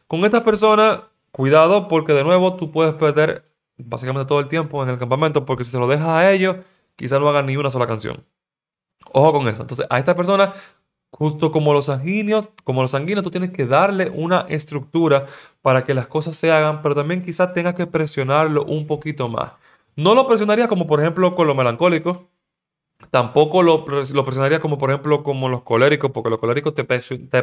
Con 0.08 0.26
estas 0.26 0.44
personas, 0.44 1.02
cuidado 1.32 1.88
porque 1.88 2.14
de 2.14 2.24
nuevo 2.26 2.56
tú 2.58 2.72
puedes 2.72 2.94
perder 2.96 3.46
básicamente 3.78 4.28
todo 4.28 4.42
el 4.42 4.50
tiempo 4.50 4.84
en 4.84 4.90
el 4.90 4.98
campamento 4.98 5.46
porque 5.46 5.64
si 5.64 5.72
se 5.72 5.80
lo 5.80 5.88
dejas 5.88 6.08
a 6.10 6.32
ellos, 6.32 6.58
quizá 6.98 7.20
no 7.20 7.30
hagan 7.30 7.46
ni 7.46 7.56
una 7.56 7.72
sola 7.72 7.88
canción. 7.88 8.26
Ojo 9.14 9.32
con 9.32 9.48
eso. 9.48 9.62
Entonces, 9.62 9.88
a 9.90 9.98
estas 9.98 10.16
personas, 10.16 10.50
justo 11.12 11.52
como 11.52 11.74
los 11.74 11.86
sanguíneos, 11.86 12.48
como 12.66 12.82
los 12.82 12.92
sanguíneos, 12.92 13.24
tú 13.24 13.32
tienes 13.32 13.52
que 13.52 13.66
darle 13.66 14.10
una 14.10 14.42
estructura 14.50 15.26
para 15.62 15.84
que 15.86 15.94
las 15.94 16.08
cosas 16.08 16.38
se 16.38 16.52
hagan, 16.52 16.82
pero 16.82 16.96
también 16.96 17.22
quizás 17.22 17.54
tengas 17.54 17.76
que 17.76 17.88
presionarlo 17.88 18.66
un 18.66 18.88
poquito 18.88 19.30
más. 19.30 19.54
No 20.00 20.16
lo 20.16 20.28
presionaría 20.28 20.68
como 20.68 20.88
por 20.88 21.00
ejemplo 21.02 21.36
con 21.36 21.48
los 21.48 21.56
melancólicos. 21.56 22.20
Tampoco 23.12 23.64
lo, 23.64 23.86
lo 23.88 24.26
presionaría 24.26 24.60
como 24.60 24.78
por 24.78 24.92
ejemplo 24.92 25.24
como 25.24 25.50
los 25.50 25.64
coléricos, 25.64 26.12
porque 26.12 26.30
los 26.30 26.40
coléricos 26.40 26.74
te, 26.74 26.84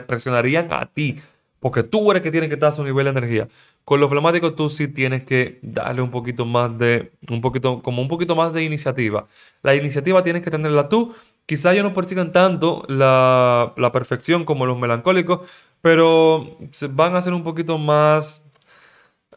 presionarían 0.01 0.73
a 0.73 0.87
ti. 0.87 1.21
Porque 1.61 1.83
tú 1.83 2.11
eres 2.11 2.23
que 2.23 2.31
tiene 2.31 2.49
que 2.49 2.55
estar 2.55 2.69
a 2.71 2.73
su 2.73 2.85
nivel 2.85 3.05
de 3.05 3.11
energía. 3.11 3.49
Con 3.85 4.01
los 4.01 4.11
flemáticos 4.11 4.57
tú 4.57 4.71
sí 4.71 4.89
tienes 4.89 5.25
que 5.25 5.59
darle 5.63 6.03
un 6.03 6.11
poquito 6.11 6.45
más 6.45 6.77
de, 6.79 7.13
un 7.31 7.41
poquito, 7.41 7.83
como 7.83 8.03
un 8.03 8.09
poquito 8.09 8.37
más 8.37 8.53
de 8.53 8.65
iniciativa. 8.65 9.27
La 9.63 9.75
iniciativa 9.75 10.23
tienes 10.23 10.43
que 10.43 10.51
tenerla 10.51 10.89
tú 10.89 11.15
Quizá 11.47 11.73
ellos 11.73 11.85
no 11.85 11.95
persigan 11.95 12.33
tanto 12.33 12.85
la, 12.89 13.73
la 13.77 13.93
perfección 13.93 14.45
como 14.45 14.67
los 14.67 14.77
melancólicos, 14.77 15.49
pero 15.81 16.59
van 16.91 17.15
a 17.15 17.23
ser 17.23 17.33
un 17.33 17.45
poquito 17.45 17.79
más... 17.79 18.43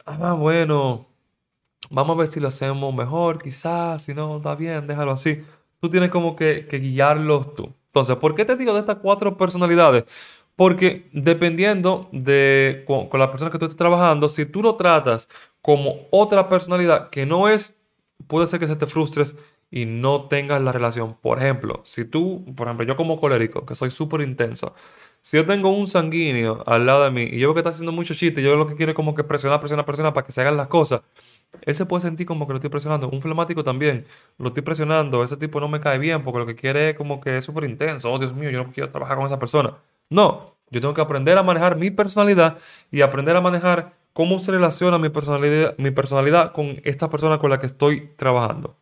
Ah, 0.06 0.34
bueno, 0.34 1.09
vamos 1.90 2.16
a 2.16 2.20
ver 2.20 2.28
si 2.28 2.40
lo 2.40 2.48
hacemos 2.48 2.94
mejor, 2.94 3.42
quizás, 3.42 4.04
si 4.04 4.14
no, 4.14 4.38
está 4.38 4.56
bien, 4.56 4.88
déjalo 4.88 5.12
así. 5.12 5.42
Tú 5.80 5.90
tienes 5.90 6.10
como 6.10 6.36
que, 6.36 6.66
que 6.70 6.80
guiarlos 6.80 7.54
tú. 7.54 7.74
Entonces, 7.88 8.18
¿por 8.18 8.36
qué 8.36 8.46
te 8.46 8.56
digo 8.56 8.74
de 8.74 8.80
estas 8.80 8.98
cuatro 8.98 9.38
personalidades? 9.38 10.06
Porque 10.56 11.10
dependiendo 11.14 12.10
de 12.12 12.84
con, 12.86 13.08
la 13.18 13.32
persona 13.32 13.50
que 13.50 13.58
tú 13.58 13.66
estés 13.66 13.78
trabajando, 13.78 14.28
si 14.28 14.46
tú 14.46 14.62
lo 14.62 14.76
tratas 14.76 15.30
como 15.62 16.08
otra 16.12 16.50
personalidad 16.50 17.10
que 17.10 17.26
no 17.26 17.48
es, 17.48 17.78
puede 18.28 18.46
ser 18.46 18.60
que 18.60 18.68
se 18.68 18.76
te 18.76 18.86
frustres 18.86 19.38
y 19.72 19.86
no 19.86 20.28
tengas 20.28 20.62
la 20.62 20.74
relación. 20.74 21.16
Por 21.22 21.40
ejemplo, 21.40 21.82
si 21.86 22.04
tú, 22.04 22.44
por 22.58 22.68
ejemplo, 22.68 22.86
yo 22.86 22.98
como 22.98 23.20
colérico, 23.20 23.66
que 23.66 23.74
soy 23.74 23.90
súper 23.90 24.20
intenso, 24.20 24.76
si 25.22 25.38
yo 25.38 25.46
tengo 25.46 25.70
un 25.70 25.88
sanguíneo 25.88 26.64
al 26.66 26.86
lado 26.86 27.04
de 27.04 27.12
mí 27.12 27.24
y 27.24 27.40
yo 27.40 27.48
veo 27.48 27.54
que 27.54 27.60
está 27.60 27.70
haciendo 27.70 27.92
mucho 27.92 28.14
chiste, 28.14 28.42
yo 28.42 28.56
lo 28.56 28.68
que 28.68 28.76
quiero 28.76 28.92
es 28.92 28.96
como 28.96 29.14
que 29.14 29.24
presionar, 29.24 29.60
presionar, 29.60 29.86
presionar 29.86 30.14
para 30.14 30.26
que 30.26 30.32
se 30.32 30.42
hagan 30.42 30.58
las 30.58 30.68
cosas, 30.68 31.02
él 31.62 31.76
se 31.76 31.86
puede 31.86 32.02
sentir 32.02 32.26
como 32.26 32.46
que 32.48 32.54
lo 32.54 32.58
estoy 32.58 32.70
presionando. 32.70 33.10
Un 33.10 33.22
flemático 33.22 33.64
también, 33.64 34.06
lo 34.38 34.50
estoy 34.50 34.64
presionando, 34.64 35.24
ese 35.24 35.38
tipo 35.38 35.60
no 35.60 35.68
me 35.68 35.80
cae 35.80 36.00
bien 36.00 36.24
porque 36.24 36.40
lo 36.40 36.46
que 36.46 36.56
quiere 36.56 36.92
es 36.92 36.96
como 36.96 37.20
que 37.20 37.38
es 37.38 37.46
súper 37.46 37.64
intenso. 37.66 38.12
Oh, 38.12 38.20
Dios 38.20 38.34
mío, 38.34 38.50
yo 38.50 38.64
no 38.64 38.72
quiero 38.72 38.90
trabajar 38.90 39.18
con 39.18 39.26
esa 39.26 39.40
persona. 39.40 39.78
No, 40.10 40.56
yo 40.70 40.82
tengo 40.82 40.94
que 40.94 41.02
aprender 41.02 41.38
a 41.38 41.44
manejar 41.44 41.78
mi 41.78 41.92
personalidad 41.92 42.58
y 42.92 43.02
aprender 43.02 43.36
a 43.36 43.42
manejar 43.42 43.94
cómo 44.14 44.40
se 44.40 44.52
relaciona 44.52 44.98
mi 45.00 45.10
personalidad, 45.10 45.76
mi 45.78 45.92
personalidad 45.92 46.52
con 46.52 46.82
esta 46.84 47.10
persona 47.10 47.40
con 47.40 47.50
la 47.50 47.60
que 47.60 47.66
estoy 47.66 48.12
trabajando. 48.16 48.78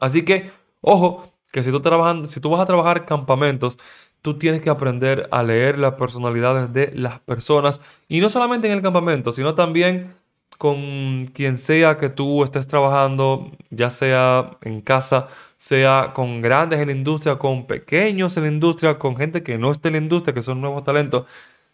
Así 0.00 0.24
que, 0.24 0.50
ojo, 0.80 1.24
que 1.52 1.62
si 1.62 1.70
tú, 1.70 1.80
trabajando, 1.80 2.28
si 2.28 2.40
tú 2.40 2.50
vas 2.50 2.60
a 2.60 2.66
trabajar 2.66 3.04
campamentos, 3.04 3.76
tú 4.22 4.38
tienes 4.38 4.62
que 4.62 4.70
aprender 4.70 5.28
a 5.30 5.42
leer 5.42 5.78
las 5.78 5.94
personalidades 5.94 6.72
de 6.72 6.92
las 6.94 7.20
personas 7.20 7.80
y 8.08 8.20
no 8.20 8.30
solamente 8.30 8.66
en 8.66 8.74
el 8.74 8.82
campamento, 8.82 9.32
sino 9.32 9.54
también 9.54 10.14
con 10.58 11.26
quien 11.32 11.56
sea 11.56 11.96
que 11.96 12.10
tú 12.10 12.44
estés 12.44 12.66
trabajando, 12.66 13.50
ya 13.70 13.88
sea 13.88 14.58
en 14.60 14.82
casa, 14.82 15.28
sea 15.56 16.12
con 16.14 16.42
grandes 16.42 16.80
en 16.80 16.88
la 16.88 16.92
industria, 16.92 17.36
con 17.36 17.66
pequeños 17.66 18.36
en 18.36 18.42
la 18.42 18.50
industria, 18.50 18.98
con 18.98 19.16
gente 19.16 19.42
que 19.42 19.56
no 19.56 19.70
esté 19.72 19.88
en 19.88 19.94
la 19.94 20.00
industria, 20.00 20.34
que 20.34 20.42
son 20.42 20.60
nuevos 20.60 20.84
talentos, 20.84 21.26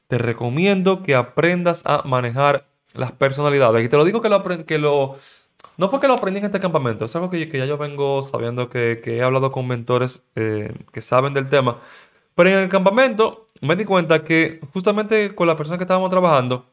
te 0.07 0.19
recomiendo 0.19 1.03
que 1.03 1.17
aprendas 1.17 1.83
a 1.85 2.03
manejar 2.05 2.67
las 2.95 3.11
personalidades. 3.11 3.85
Y 3.85 3.89
te 3.89 3.97
lo 3.97 4.05
digo 4.05 4.21
que 4.21 4.29
lo, 4.29 4.43
que 4.65 4.79
lo 4.79 5.17
no 5.79 5.91
porque 5.91 6.07
lo 6.07 6.15
aprendí 6.15 6.39
en 6.39 6.47
este 6.47 6.61
campamento, 6.61 7.05
es 7.05 7.17
algo 7.17 7.29
que, 7.29 7.49
ya 7.49 7.67
yo 7.67 7.77
vengo 7.79 8.23
sabiendo 8.23 8.71
que, 8.71 9.01
que 9.03 9.17
he 9.17 9.23
hablado 9.23 9.53
con 9.53 9.67
mentores 9.67 10.23
eh, 10.37 10.73
que 10.93 11.01
saben 11.01 11.35
del 11.35 11.49
tema. 11.49 11.79
Pero 12.37 12.51
en 12.51 12.59
el 12.59 12.69
campamento 12.69 13.49
me 13.63 13.77
di 13.77 13.85
cuenta 13.85 14.23
que 14.23 14.61
justamente 14.73 15.35
con 15.35 15.47
la 15.49 15.57
persona 15.57 15.79
que 15.79 15.85
estábamos 15.85 16.11
trabajando, 16.11 16.71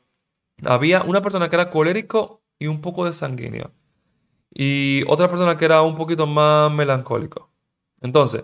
había 0.65 1.03
una 1.03 1.22
persona 1.22 1.50
que 1.50 1.55
era 1.55 1.70
colérico 1.72 2.43
y 2.60 2.67
un 2.67 2.82
poco 2.82 3.05
de 3.05 3.13
sanguíneo. 3.13 3.72
Y 4.53 5.03
otra 5.08 5.29
persona 5.29 5.58
que 5.58 5.65
era 5.65 5.82
un 5.82 5.96
poquito 5.96 6.27
más 6.27 6.72
melancólico. 6.72 7.50
Entonces, 8.01 8.43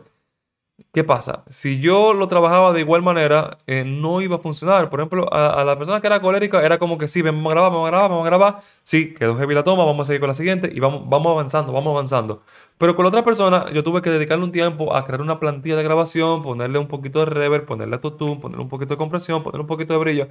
¿qué 0.91 1.03
pasa? 1.03 1.43
Si 1.49 1.79
yo 1.79 2.13
lo 2.13 2.27
trabajaba 2.27 2.73
de 2.73 2.81
igual 2.81 3.01
manera, 3.01 3.57
eh, 3.67 3.83
no 3.85 4.21
iba 4.21 4.37
a 4.37 4.39
funcionar. 4.39 4.89
Por 4.89 4.99
ejemplo, 4.99 5.31
a, 5.33 5.63
la 5.63 5.77
persona 5.77 6.01
que 6.01 6.07
era 6.07 6.21
colérica 6.21 6.63
era 6.65 6.77
como 6.77 6.97
que 6.97 7.07
sí, 7.07 7.21
vamos 7.21 7.51
a 7.51 7.53
grabar, 7.53 7.71
vamos 7.71 7.87
a 7.87 7.91
grabar, 7.91 8.09
vamos 8.09 8.25
a 8.25 8.29
grabar. 8.29 8.59
Sí, 8.83 9.13
quedó 9.13 9.37
heavy 9.37 9.53
la 9.53 9.63
toma, 9.63 9.85
vamos 9.85 10.05
a 10.05 10.07
seguir 10.07 10.19
con 10.19 10.27
la 10.27 10.33
siguiente 10.33 10.69
y 10.73 10.79
vamos, 10.79 11.03
vamos 11.07 11.31
avanzando, 11.31 11.71
vamos 11.71 11.91
avanzando. 11.91 12.41
Pero 12.77 12.95
con 12.95 13.03
la 13.03 13.09
otra 13.09 13.23
persona, 13.23 13.65
yo 13.73 13.83
tuve 13.83 14.01
que 14.01 14.09
dedicarle 14.09 14.45
un 14.45 14.53
tiempo 14.53 14.95
a 14.95 15.05
crear 15.05 15.21
una 15.21 15.37
plantilla 15.39 15.75
de 15.75 15.83
grabación, 15.83 16.41
ponerle 16.41 16.79
un 16.79 16.87
poquito 16.87 17.19
de 17.19 17.25
reverb, 17.25 17.65
ponerle 17.65 17.95
autotune, 17.95 18.37
ponerle 18.37 18.63
un 18.63 18.69
poquito 18.69 18.93
de 18.93 18.97
compresión, 18.97 19.43
ponerle 19.43 19.61
un 19.61 19.67
poquito 19.67 19.93
de 19.93 19.99
brillo, 19.99 20.27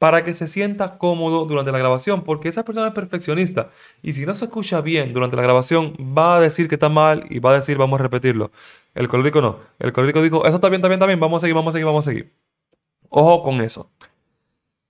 para 0.00 0.24
que 0.24 0.32
se 0.32 0.48
sienta 0.48 0.98
cómodo 0.98 1.44
durante 1.44 1.70
la 1.70 1.78
grabación, 1.78 2.22
porque 2.22 2.48
esa 2.48 2.64
persona 2.64 2.88
es 2.88 2.92
perfeccionista. 2.92 3.70
Y 4.02 4.14
si 4.14 4.26
no 4.26 4.34
se 4.34 4.46
escucha 4.46 4.80
bien 4.80 5.12
durante 5.12 5.36
la 5.36 5.42
grabación, 5.42 5.94
va 5.96 6.36
a 6.36 6.40
decir 6.40 6.68
que 6.68 6.74
está 6.74 6.88
mal 6.88 7.24
y 7.30 7.38
va 7.38 7.52
a 7.52 7.54
decir, 7.54 7.78
vamos 7.78 8.00
a 8.00 8.02
repetirlo. 8.02 8.50
El 8.94 9.08
colérico 9.08 9.40
no. 9.40 9.58
El 9.78 9.92
colérico 9.92 10.22
dijo, 10.22 10.44
eso 10.46 10.56
está 10.56 10.68
bien, 10.68 10.80
está 10.80 10.88
bien, 10.88 10.98
está 10.98 11.06
bien, 11.06 11.20
vamos 11.20 11.38
a 11.38 11.40
seguir, 11.42 11.54
vamos 11.54 11.70
a 11.70 11.72
seguir, 11.72 11.86
vamos 11.86 12.06
a 12.06 12.10
seguir. 12.10 12.32
Ojo 13.08 13.42
con 13.42 13.60
eso. 13.60 13.90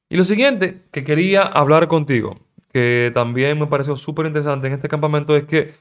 Y 0.09 0.17
lo 0.17 0.25
siguiente 0.25 0.83
que 0.91 1.05
quería 1.05 1.43
hablar 1.43 1.89
contigo, 1.89 2.39
que 2.73 3.11
también 3.15 3.59
me 3.59 3.67
pareció 3.67 3.97
súper 3.97 4.27
interesante 4.27 4.67
en 4.67 4.75
este 4.75 4.89
campamento, 4.89 5.37
es 5.37 5.45
que 5.45 5.75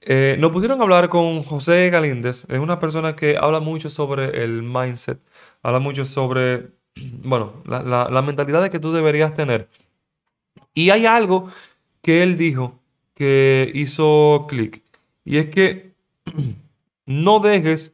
eh, 0.00 0.36
nos 0.40 0.50
pudieron 0.50 0.82
hablar 0.82 1.08
con 1.08 1.42
José 1.44 1.88
Galíndez, 1.90 2.46
es 2.48 2.58
una 2.58 2.80
persona 2.80 3.14
que 3.14 3.36
habla 3.36 3.60
mucho 3.60 3.88
sobre 3.88 4.42
el 4.42 4.62
mindset, 4.62 5.20
habla 5.62 5.78
mucho 5.78 6.04
sobre, 6.04 6.70
bueno, 7.22 7.62
la, 7.64 7.82
la 8.10 8.22
mentalidad 8.22 8.68
que 8.68 8.80
tú 8.80 8.92
deberías 8.92 9.34
tener. 9.34 9.68
Y 10.74 10.90
hay 10.90 11.06
algo 11.06 11.48
que 12.02 12.22
él 12.22 12.36
dijo 12.36 12.80
que 13.14 13.70
hizo 13.74 14.46
clic, 14.48 14.82
y 15.24 15.36
es 15.36 15.46
que 15.50 15.92
no 17.12 17.40
dejes 17.40 17.92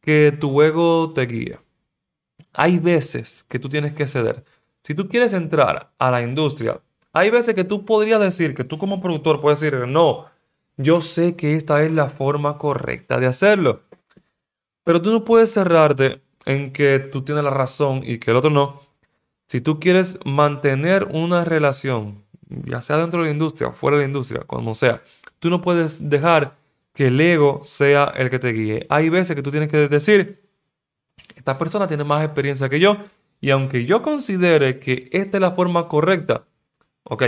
que 0.00 0.36
tu 0.38 0.60
ego 0.62 1.12
te 1.12 1.26
guíe. 1.26 1.58
Hay 2.52 2.78
veces 2.78 3.44
que 3.48 3.58
tú 3.58 3.68
tienes 3.68 3.94
que 3.94 4.06
ceder. 4.06 4.44
Si 4.82 4.94
tú 4.94 5.08
quieres 5.08 5.32
entrar 5.32 5.92
a 5.98 6.10
la 6.10 6.22
industria, 6.22 6.80
hay 7.12 7.30
veces 7.30 7.54
que 7.54 7.64
tú 7.64 7.84
podrías 7.84 8.20
decir, 8.20 8.54
que 8.54 8.64
tú 8.64 8.78
como 8.78 9.00
productor 9.00 9.40
puedes 9.40 9.60
decir, 9.60 9.86
no, 9.88 10.26
yo 10.76 11.00
sé 11.00 11.36
que 11.36 11.54
esta 11.54 11.82
es 11.82 11.92
la 11.92 12.08
forma 12.08 12.58
correcta 12.58 13.18
de 13.18 13.26
hacerlo. 13.26 13.82
Pero 14.84 15.02
tú 15.02 15.10
no 15.10 15.24
puedes 15.24 15.52
cerrarte 15.52 16.22
en 16.44 16.72
que 16.72 16.98
tú 16.98 17.22
tienes 17.22 17.42
la 17.44 17.50
razón 17.50 18.02
y 18.04 18.18
que 18.18 18.30
el 18.30 18.36
otro 18.36 18.50
no. 18.50 18.80
Si 19.46 19.60
tú 19.60 19.80
quieres 19.80 20.18
mantener 20.24 21.04
una 21.04 21.44
relación, 21.44 22.24
ya 22.48 22.80
sea 22.80 22.98
dentro 22.98 23.20
de 23.20 23.26
la 23.26 23.32
industria 23.32 23.68
o 23.68 23.72
fuera 23.72 23.96
de 23.96 24.04
la 24.04 24.08
industria, 24.08 24.42
como 24.46 24.74
sea, 24.74 25.02
tú 25.38 25.50
no 25.50 25.60
puedes 25.60 26.08
dejar 26.08 26.56
que 26.96 27.08
el 27.08 27.20
ego 27.20 27.60
sea 27.62 28.12
el 28.16 28.30
que 28.30 28.40
te 28.40 28.52
guíe. 28.52 28.86
Hay 28.88 29.10
veces 29.10 29.36
que 29.36 29.42
tú 29.42 29.50
tienes 29.52 29.68
que 29.68 29.88
decir, 29.88 30.48
esta 31.36 31.58
persona 31.58 31.86
tiene 31.86 32.04
más 32.04 32.24
experiencia 32.24 32.68
que 32.68 32.80
yo 32.80 32.96
y 33.40 33.50
aunque 33.50 33.84
yo 33.84 34.02
considere 34.02 34.80
que 34.80 35.08
esta 35.12 35.36
es 35.36 35.40
la 35.40 35.52
forma 35.52 35.86
correcta, 35.88 36.46
ok, 37.04 37.22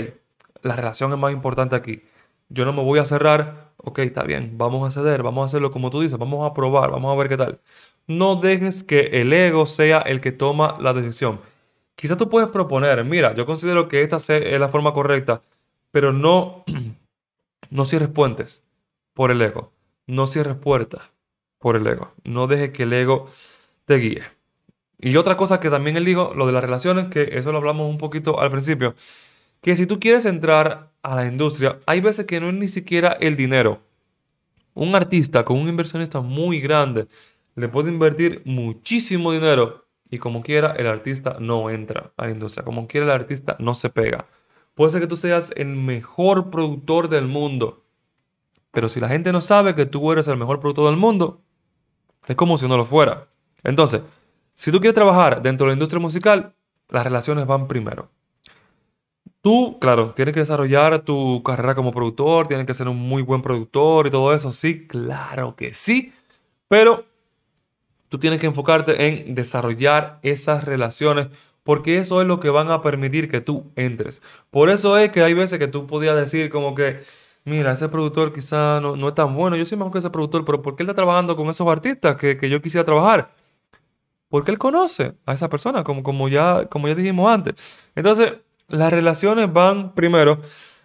la 0.62 0.74
relación 0.74 1.12
es 1.12 1.18
más 1.18 1.33
importante 1.33 1.76
aquí 1.76 2.02
yo 2.48 2.64
no 2.64 2.72
me 2.72 2.83
voy 2.83 2.98
a 2.98 3.04
cerrar, 3.04 3.72
ok, 3.76 4.00
está 4.00 4.24
bien, 4.24 4.57
vamos 4.57 4.87
a 4.87 4.90
ceder, 4.90 5.22
vamos 5.22 5.42
a 5.42 5.46
hacerlo 5.46 5.70
como 5.70 5.90
tú 5.90 6.00
dices, 6.00 6.18
vamos 6.18 6.48
a 6.48 6.54
probar, 6.54 6.90
vamos 6.90 7.12
a 7.12 7.18
ver 7.18 7.28
qué 7.28 7.37
tal. 7.37 7.61
No 8.07 8.37
dejes 8.37 8.83
que 8.83 9.00
el 9.20 9.33
ego 9.33 9.66
sea 9.66 9.98
el 9.98 10.20
que 10.20 10.33
toma 10.33 10.76
la 10.81 10.94
decisión. 10.94 11.40
Quizás 11.94 12.16
tú 12.16 12.28
puedes 12.28 12.48
proponer, 12.48 13.04
mira, 13.04 13.35
yo 13.35 13.44
considero 13.44 13.88
que 13.88 14.02
esta 14.02 14.16
es 14.16 14.61
la 14.61 14.68
forma 14.68 14.92
correcta, 14.94 15.42
pero 15.90 16.12
no, 16.12 16.64
no 17.70 17.85
cierres 17.85 18.09
puentes 18.09 18.62
por 19.18 19.33
el 19.33 19.42
ego. 19.42 19.72
No 20.07 20.28
cierres 20.28 20.54
puertas 20.54 21.12
por 21.59 21.74
el 21.74 21.85
ego. 21.88 22.14
No 22.22 22.46
dejes 22.46 22.70
que 22.70 22.85
el 22.85 22.92
ego 22.92 23.28
te 23.85 23.96
guíe. 23.96 24.22
Y 25.00 25.16
otra 25.16 25.37
cosa 25.37 25.59
que 25.59 25.70
también 25.70 25.96
él 25.96 26.04
dijo, 26.04 26.35
lo 26.37 26.46
de 26.46 26.52
las 26.52 26.62
relaciones, 26.62 27.09
que 27.09 27.31
eso 27.33 27.50
lo 27.50 27.59
hablamos 27.59 27.90
un 27.90 27.98
poquito 27.98 28.38
al 28.38 28.48
principio, 28.52 28.94
que 29.61 29.74
si 29.74 29.87
tú 29.87 29.98
quieres 29.98 30.24
entrar 30.24 30.92
a 31.02 31.16
la 31.16 31.26
industria, 31.26 31.81
hay 31.87 32.00
veces 32.00 32.26
que 32.26 32.38
no 32.38 32.48
es 32.48 32.54
ni 32.54 32.68
siquiera 32.68 33.09
el 33.18 33.35
dinero. 33.35 33.81
Un 34.74 34.94
artista 34.94 35.44
con 35.44 35.59
un 35.59 35.68
inversionista 35.68 36.20
muy 36.20 36.61
grande 36.61 37.09
le 37.57 37.68
puede 37.68 37.88
invertir 37.88 38.42
muchísimo 38.44 39.33
dinero 39.33 39.85
y 40.12 40.18
como 40.18 40.44
quiera 40.44 40.70
el 40.76 40.87
artista 40.87 41.38
no 41.40 41.70
entra 41.70 42.12
a 42.16 42.26
la 42.26 42.31
industria. 42.31 42.64
Como 42.64 42.87
quiera 42.87 43.07
el 43.07 43.11
artista 43.11 43.57
no 43.59 43.74
se 43.74 43.90
pega. 43.90 44.28
Puede 44.76 44.92
ser 44.92 45.00
que 45.00 45.09
tú 45.09 45.16
seas 45.16 45.52
el 45.57 45.74
mejor 45.74 46.50
productor 46.50 47.09
del 47.09 47.26
mundo, 47.26 47.83
pero 48.70 48.88
si 48.88 49.00
la 49.00 49.09
gente 49.09 49.33
no 49.33 49.40
sabe 49.40 49.74
que 49.74 49.87
tú 49.87 50.12
eres 50.12 50.28
el 50.28 50.37
mejor 50.37 50.61
productor 50.61 50.90
del 50.90 50.98
mundo, 50.98 51.40
es 52.26 52.37
como 52.37 52.59
si 52.59 52.68
no 52.68 52.76
lo 52.76 52.85
fuera. 52.85 53.28
Entonces, 53.64 54.02
si 54.54 54.70
tú 54.70 54.81
quieres 54.81 54.94
trabajar 54.94 55.42
dentro 55.42 55.66
de 55.66 55.70
la 55.70 55.74
industria 55.74 56.00
musical, 56.00 56.54
las 56.88 57.04
relaciones 57.04 57.46
van 57.46 57.68
primero. 57.68 58.11
Tú, 59.40 59.78
claro, 59.81 60.12
tienes 60.14 60.35
que 60.35 60.40
desarrollar 60.40 60.98
tu 61.00 61.42
carrera 61.42 61.74
como 61.74 61.92
productor, 61.92 62.48
tienes 62.48 62.66
que 62.66 62.74
ser 62.74 62.88
un 62.88 62.98
muy 62.98 63.22
buen 63.22 63.40
productor 63.40 64.07
y 64.07 64.11
todo 64.11 64.35
eso. 64.35 64.52
Sí, 64.52 64.87
claro 64.87 65.54
que 65.54 65.72
sí. 65.72 66.12
Pero 66.66 67.07
tú 68.09 68.18
tienes 68.18 68.40
que 68.40 68.46
enfocarte 68.46 69.07
en 69.07 69.35
desarrollar 69.35 70.18
esas 70.22 70.64
relaciones 70.64 71.28
porque 71.62 71.98
eso 71.98 72.20
es 72.20 72.26
lo 72.26 72.40
que 72.40 72.48
van 72.48 72.70
a 72.70 72.81
permitir 72.81 73.31
que 73.31 73.42
tú 73.42 73.70
entres. 73.76 74.22
Por 74.50 74.70
eso 74.70 74.96
es 74.96 75.11
que 75.11 75.22
hay 75.22 75.35
veces 75.35 75.59
que 75.59 75.68
tú 75.68 75.87
podías 75.87 76.16
decir 76.16 76.48
como 76.48 76.74
que, 76.74 76.98
mira, 77.44 77.72
ese 77.72 77.88
productor 77.88 78.33
quizá 78.33 78.81
no, 78.81 78.96
no 78.96 79.09
es 79.09 79.14
tan 79.14 79.35
bueno, 79.35 79.57
yo 79.57 79.66
soy 79.66 79.79
mejor 79.79 79.92
que 79.92 79.98
ese 79.98 80.11
productor, 80.11 80.44
pero 80.44 80.62
¿por 80.62 80.77
qué 80.77 80.83
él 80.83 80.88
está 80.88 80.96
trabajando 80.96 81.37
con 81.37 81.48
esos 81.48 81.66
artistas 81.68 82.16
que, 82.16 82.37
que 82.37 82.48
yo 82.51 82.61
quisiera 82.62 82.85
trabajar? 82.85 83.33
Porque 84.29 84.51
él 84.51 84.59
conoce 84.59 85.14
a 85.24 85.33
esa 85.33 85.48
persona, 85.48 85.83
como, 85.85 86.03
como, 86.03 86.29
ya, 86.29 86.66
como 86.66 86.88
ya 86.88 86.94
dijimos 86.94 87.31
antes. 87.31 87.90
Entonces, 87.94 88.35
las 88.68 88.92
relaciones 88.92 89.51
van 89.53 89.94
primero, 89.94 90.40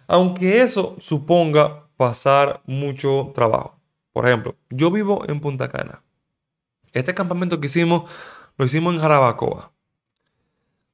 aunque 0.06 0.62
eso 0.62 0.96
suponga 0.98 1.86
pasar 1.96 2.62
mucho 2.66 3.32
trabajo. 3.34 3.78
Por 4.12 4.26
ejemplo, 4.26 4.56
yo 4.70 4.90
vivo 4.90 5.24
en 5.28 5.40
Punta 5.40 5.68
Cana. 5.68 6.02
Este 6.92 7.12
campamento 7.12 7.60
que 7.60 7.66
hicimos, 7.66 8.10
lo 8.56 8.64
hicimos 8.64 8.94
en 8.94 9.00
Jarabacoa. 9.00 9.73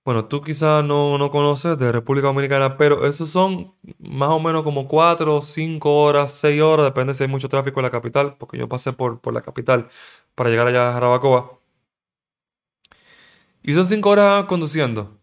Bueno, 0.04 0.24
tú 0.26 0.40
quizás 0.40 0.82
no, 0.82 1.18
no 1.18 1.30
conoces 1.30 1.76
de 1.78 1.92
República 1.92 2.28
Dominicana, 2.28 2.76
pero 2.78 3.06
esos 3.06 3.30
son 3.30 3.74
más 3.98 4.30
o 4.30 4.40
menos 4.40 4.62
como 4.62 4.88
4, 4.88 5.42
5 5.42 6.02
horas, 6.02 6.32
6 6.32 6.60
horas, 6.62 6.86
depende 6.86 7.12
si 7.12 7.22
hay 7.24 7.28
mucho 7.28 7.48
tráfico 7.50 7.80
en 7.80 7.84
la 7.84 7.90
capital, 7.90 8.36
porque 8.38 8.56
yo 8.58 8.68
pasé 8.68 8.92
por, 8.94 9.20
por 9.20 9.34
la 9.34 9.42
capital 9.42 9.88
para 10.34 10.48
llegar 10.50 10.66
allá 10.66 10.88
a 10.90 10.92
Jarabacoa. 10.94 11.60
Y 13.62 13.74
son 13.74 13.86
5 13.86 14.08
horas 14.08 14.44
conduciendo. 14.44 15.18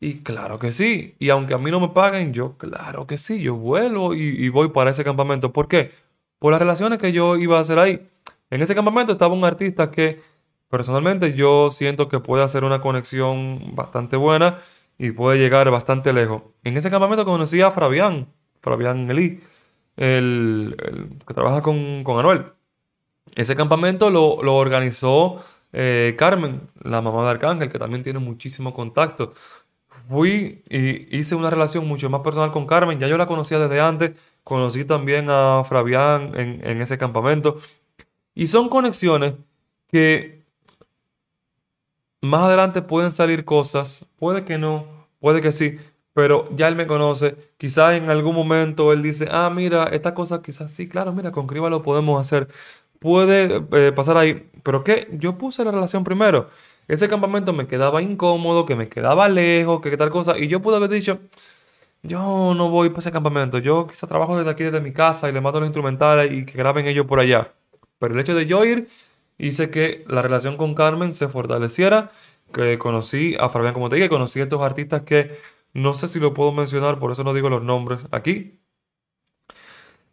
Y 0.00 0.20
claro 0.22 0.58
que 0.58 0.72
sí. 0.72 1.14
Y 1.18 1.30
aunque 1.30 1.54
a 1.54 1.58
mí 1.58 1.70
no 1.70 1.80
me 1.80 1.88
paguen, 1.90 2.32
yo, 2.32 2.56
claro 2.58 3.06
que 3.06 3.16
sí, 3.18 3.40
yo 3.42 3.54
vuelvo 3.56 4.14
y, 4.14 4.20
y 4.20 4.48
voy 4.48 4.70
para 4.70 4.90
ese 4.90 5.04
campamento. 5.04 5.52
¿Por 5.52 5.68
qué? 5.68 5.92
Por 6.38 6.52
las 6.52 6.60
relaciones 6.60 6.98
que 6.98 7.12
yo 7.12 7.36
iba 7.36 7.58
a 7.58 7.60
hacer 7.62 7.78
ahí. 7.78 8.06
En 8.50 8.62
ese 8.62 8.74
campamento 8.74 9.12
estaba 9.12 9.34
un 9.34 9.44
artista 9.44 9.90
que 9.90 10.20
Personalmente 10.68 11.34
yo 11.34 11.70
siento 11.70 12.08
que 12.08 12.20
puede 12.20 12.42
hacer 12.42 12.64
una 12.64 12.80
conexión 12.80 13.74
bastante 13.74 14.16
buena 14.16 14.58
y 14.98 15.12
puede 15.12 15.38
llegar 15.38 15.70
bastante 15.70 16.12
lejos. 16.12 16.42
En 16.64 16.76
ese 16.76 16.90
campamento 16.90 17.24
conocí 17.24 17.60
a 17.60 17.70
Fabián, 17.70 18.28
Fabián 18.60 19.08
Elí, 19.10 19.40
el, 19.96 20.76
que 21.26 21.34
trabaja 21.34 21.62
con, 21.62 22.02
con, 22.04 22.18
Anuel. 22.18 22.46
Ese 23.34 23.54
campamento 23.54 24.10
lo, 24.10 24.36
organizó 24.54 25.36
eh, 25.72 26.14
Carmen, 26.18 26.62
la 26.82 27.00
mamá 27.00 27.22
de 27.24 27.30
Arcángel, 27.30 27.70
que 27.70 27.78
también 27.78 28.02
tiene 28.02 28.18
muchísimo 28.18 28.74
contacto. 28.74 29.34
Fui 30.08 30.62
y 30.68 31.16
hice 31.16 31.34
una 31.34 31.50
relación 31.50 31.86
mucho 31.86 32.08
más 32.10 32.20
personal 32.22 32.52
con 32.52 32.66
Carmen, 32.66 32.98
ya 32.98 33.08
yo 33.08 33.16
la 33.18 33.26
conocía 33.26 33.58
desde 33.58 33.80
antes, 33.80 34.12
conocí 34.44 34.84
también 34.84 35.26
a 35.30 35.64
Fabián 35.64 36.32
en, 36.34 36.60
en 36.66 36.80
ese 36.80 36.98
campamento. 36.98 37.56
Y 38.34 38.46
son 38.48 38.68
conexiones 38.68 39.34
que 39.90 40.45
más 42.26 42.42
adelante 42.42 42.82
pueden 42.82 43.12
salir 43.12 43.44
cosas, 43.44 44.06
puede 44.16 44.44
que 44.44 44.58
no, 44.58 44.86
puede 45.20 45.40
que 45.40 45.52
sí, 45.52 45.78
pero 46.12 46.48
ya 46.54 46.68
él 46.68 46.76
me 46.76 46.86
conoce. 46.86 47.36
Quizás 47.58 47.94
en 47.94 48.10
algún 48.10 48.34
momento 48.34 48.92
él 48.92 49.02
dice, 49.02 49.28
ah, 49.30 49.50
mira, 49.50 49.84
esta 49.84 50.14
cosa 50.14 50.42
quizás 50.42 50.70
sí, 50.70 50.88
claro, 50.88 51.12
mira, 51.12 51.32
con 51.32 51.46
Criba 51.46 51.70
lo 51.70 51.82
podemos 51.82 52.20
hacer. 52.20 52.48
Puede 52.98 53.62
eh, 53.72 53.92
pasar 53.92 54.16
ahí, 54.16 54.50
pero 54.62 54.82
¿qué? 54.82 55.08
Yo 55.12 55.36
puse 55.38 55.64
la 55.64 55.70
relación 55.70 56.04
primero. 56.04 56.48
Ese 56.88 57.08
campamento 57.08 57.52
me 57.52 57.66
quedaba 57.66 58.00
incómodo, 58.02 58.64
que 58.64 58.76
me 58.76 58.88
quedaba 58.88 59.28
lejos, 59.28 59.80
que 59.80 59.96
tal 59.96 60.10
cosa, 60.10 60.38
y 60.38 60.48
yo 60.48 60.62
pude 60.62 60.76
haber 60.76 60.88
dicho, 60.88 61.18
yo 62.02 62.54
no 62.54 62.70
voy 62.70 62.90
para 62.90 63.00
ese 63.00 63.12
campamento, 63.12 63.58
yo 63.58 63.86
quizás 63.86 64.08
trabajo 64.08 64.38
desde 64.38 64.50
aquí, 64.50 64.64
desde 64.64 64.80
mi 64.80 64.92
casa, 64.92 65.28
y 65.28 65.32
le 65.32 65.40
mando 65.40 65.60
los 65.60 65.66
instrumentales 65.68 66.32
y 66.32 66.46
que 66.46 66.56
graben 66.56 66.86
ellos 66.86 67.06
por 67.06 67.20
allá. 67.20 67.52
Pero 67.98 68.14
el 68.14 68.20
hecho 68.20 68.34
de 68.34 68.46
yo 68.46 68.64
ir 68.64 68.88
hice 69.38 69.70
que 69.70 70.04
la 70.08 70.22
relación 70.22 70.56
con 70.56 70.74
Carmen 70.74 71.12
se 71.12 71.28
fortaleciera, 71.28 72.10
que 72.52 72.78
conocí 72.78 73.36
a 73.38 73.48
Fabián, 73.48 73.74
como 73.74 73.88
te 73.88 73.96
dije, 73.96 74.08
conocí 74.08 74.40
a 74.40 74.44
estos 74.44 74.62
artistas 74.62 75.02
que 75.02 75.38
no 75.74 75.94
sé 75.94 76.08
si 76.08 76.20
lo 76.20 76.32
puedo 76.34 76.52
mencionar, 76.52 76.98
por 76.98 77.12
eso 77.12 77.24
no 77.24 77.34
digo 77.34 77.50
los 77.50 77.62
nombres 77.62 78.00
aquí. 78.10 78.58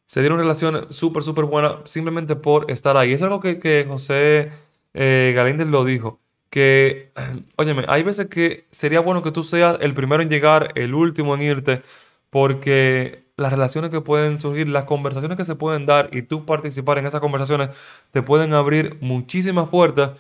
Se 0.06 0.20
dieron 0.20 0.40
relaciones 0.40 0.88
súper, 0.90 1.24
súper 1.24 1.46
buenas 1.46 1.76
simplemente 1.86 2.36
por 2.36 2.70
estar 2.70 2.98
ahí. 2.98 3.14
Es 3.14 3.22
algo 3.22 3.40
que, 3.40 3.86
José 3.88 4.52
eh, 4.94 5.34
Galíndez 5.36 5.68
lo 5.68 5.86
dijo. 5.86 6.20
Que, 6.50 7.12
óyeme, 7.56 7.86
hay 7.88 8.04
veces 8.04 8.28
que 8.28 8.68
sería 8.72 9.00
bueno 9.00 9.24
que 9.24 9.32
tú 9.32 9.44
seas 9.44 9.78
el 9.82 9.94
primero 9.94 10.22
en 10.22 10.30
llegar, 10.30 10.72
el 10.76 10.94
último 10.94 11.34
en 11.36 11.42
irte, 11.44 11.82
porque 12.30 13.23
las 13.38 13.52
relaciones 13.52 13.90
que 13.90 14.02
pueden 14.02 14.40
surgir, 14.40 14.68
las 14.68 14.84
conversaciones 14.84 15.38
que 15.38 15.46
se 15.46 15.56
pueden 15.56 15.86
dar 15.86 16.10
y 16.14 16.24
tú 16.24 16.46
participar 16.46 16.98
en 17.00 17.06
esas 17.08 17.22
conversaciones 17.22 17.70
te 18.12 18.22
pueden 18.22 18.54
abrir 18.54 18.98
muchísimas 19.02 19.70
puertas 19.70 20.12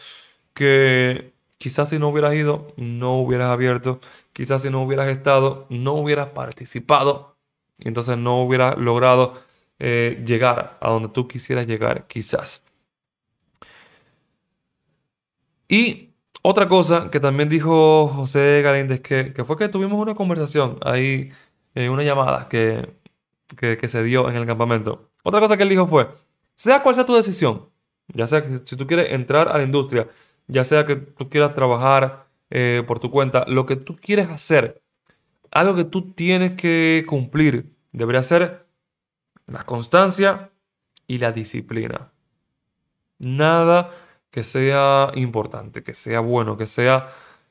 que 0.54 1.34
quizás 1.58 1.90
si 1.90 2.00
no 2.00 2.10
hubieras 2.10 2.34
ido, 2.34 2.74
no 2.78 3.20
hubieras 3.20 3.50
abierto, 3.50 4.00
quizás 4.34 4.64
si 4.64 4.70
no 4.70 4.82
hubieras 4.84 5.10
estado, 5.10 5.68
no 5.70 5.94
hubieras 5.94 6.28
participado 6.30 7.38
y 7.80 7.88
entonces 7.88 8.18
no 8.18 8.42
hubieras 8.44 8.78
logrado 8.78 9.34
eh, 9.80 10.24
llegar 10.26 10.78
a 10.82 10.90
donde 10.90 11.10
tú 11.10 11.28
quisieras 11.28 11.68
llegar, 11.68 12.08
quizás. 12.08 12.64
Y 15.68 16.14
otra 16.42 16.68
cosa 16.68 17.10
que 17.10 17.20
también 17.20 17.50
dijo 17.50 18.08
José 18.08 18.62
Galíndez, 18.64 19.02
que, 19.02 19.34
que 19.34 19.44
fue 19.46 19.58
que 19.58 19.70
tuvimos 19.70 20.00
una 20.00 20.16
conversación 20.16 20.78
ahí, 20.84 21.32
en 21.76 21.92
una 21.92 22.04
llamada, 22.04 22.48
que 22.50 23.03
que, 23.58 23.88
se 23.88 24.04
dio 24.04 24.30
en 24.30 24.36
el 24.36 24.46
campamento. 24.46 25.12
Otra 25.24 25.40
cosa 25.40 25.58
que 25.58 25.64
él 25.64 25.70
dijo 25.70 25.88
fue, 25.88 26.10
sea 26.56 26.84
cual 26.84 26.96
sea 26.96 27.06
tu 27.06 27.16
decisión, 27.16 27.70
ya 28.08 28.28
sea 28.28 28.44
que 28.44 28.62
si 28.66 28.76
tú 28.76 28.88
quieres 28.88 29.12
entrar 29.12 29.50
a 29.50 29.58
la 29.58 29.64
industria, 29.64 30.08
ya 30.48 30.64
sea 30.64 30.86
que 30.86 30.96
tú 30.96 31.30
quieras 31.30 31.54
trabajar 31.54 32.28
eh, 32.50 32.84
por 32.86 33.00
tu 33.00 33.10
cuenta, 33.12 33.46
lo 33.48 33.66
que 33.66 33.76
tú 33.76 33.96
quieres 33.96 34.30
hacer, 34.30 34.82
algo 35.52 35.76
que 35.76 35.84
tú 35.84 36.14
tienes 36.14 36.52
que 36.52 37.06
cumplir, 37.08 37.76
debería 37.92 38.24
ser 38.24 38.66
la 39.48 39.64
constancia 39.64 40.52
y 41.08 41.18
la 41.18 41.32
disciplina. 41.32 42.12
Nada 43.20 43.92
que 44.32 44.44
sea 44.44 45.12
importante, 45.16 45.84
que 45.84 45.94
sea 45.94 46.20
bueno, 46.20 46.58
que 46.58 46.66
sea 46.66 47.08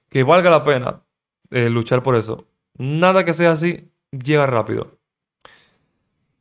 que 0.09 0.25
valga 0.25 0.51
la 0.51 0.65
pena 0.65 1.03
eh, 1.51 1.71
luchar 1.71 2.03
por 2.03 2.17
eso. 2.17 2.47
Nada 2.77 3.25
que 3.25 3.33
sea 3.33 3.53
así 3.53 3.91
llega 4.11 4.47
rápido. 4.47 4.99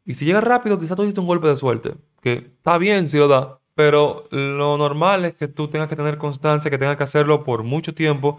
Y 0.06 0.16
si 0.16 0.26
llega 0.26 0.42
rápido, 0.42 0.80
quizás 0.80 0.96
tú 0.96 1.04
hiciste 1.04 1.22
un 1.22 1.28
golpe 1.28 1.48
de 1.48 1.56
suerte, 1.56 1.94
que 2.22 2.34
está 2.58 2.78
bien 2.78 3.08
si 3.08 3.18
lo 3.18 3.28
da, 3.28 3.60
pero 3.76 4.26
lo 4.32 4.78
normal 4.78 5.26
es 5.26 5.36
que 5.36 5.48
tú 5.48 5.68
tengas 5.68 5.88
que 5.88 5.96
tener 5.96 6.18
constancia, 6.18 6.70
que 6.72 6.78
tengas 6.78 6.98
que 6.98 7.04
hacerlo 7.04 7.44
por 7.44 7.64
mucho 7.64 7.94
tiempo. 7.94 8.38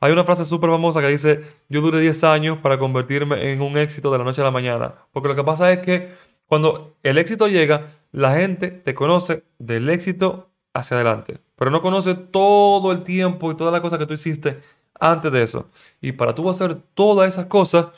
Hay 0.00 0.12
una 0.12 0.24
frase 0.24 0.44
súper 0.44 0.70
famosa 0.70 1.00
que 1.00 1.08
dice, 1.08 1.44
yo 1.68 1.80
duré 1.80 2.00
10 2.00 2.24
años 2.24 2.58
para 2.58 2.78
convertirme 2.78 3.52
en 3.52 3.62
un 3.62 3.78
éxito 3.78 4.12
de 4.12 4.18
la 4.18 4.24
noche 4.24 4.42
a 4.42 4.44
la 4.44 4.50
mañana. 4.50 4.94
Porque 5.12 5.28
lo 5.28 5.34
que 5.34 5.44
pasa 5.44 5.72
es 5.72 5.78
que 5.78 6.12
cuando 6.46 6.96
el 7.02 7.18
éxito 7.18 7.48
llega, 7.48 7.86
la 8.12 8.34
gente 8.34 8.70
te 8.70 8.94
conoce 8.94 9.44
del 9.58 9.88
éxito 9.88 10.50
hacia 10.74 10.96
adelante, 10.96 11.40
pero 11.56 11.70
no 11.70 11.80
conoce 11.80 12.14
todo 12.14 12.92
el 12.92 13.02
tiempo 13.02 13.50
y 13.50 13.56
todas 13.56 13.72
las 13.72 13.80
cosas 13.80 13.98
que 13.98 14.06
tú 14.06 14.14
hiciste 14.14 14.60
antes 15.00 15.32
de 15.32 15.42
eso. 15.42 15.68
Y 16.00 16.12
para 16.12 16.34
tú 16.34 16.48
hacer 16.50 16.76
todas 16.94 17.28
esas 17.28 17.46
cosas, 17.46 17.88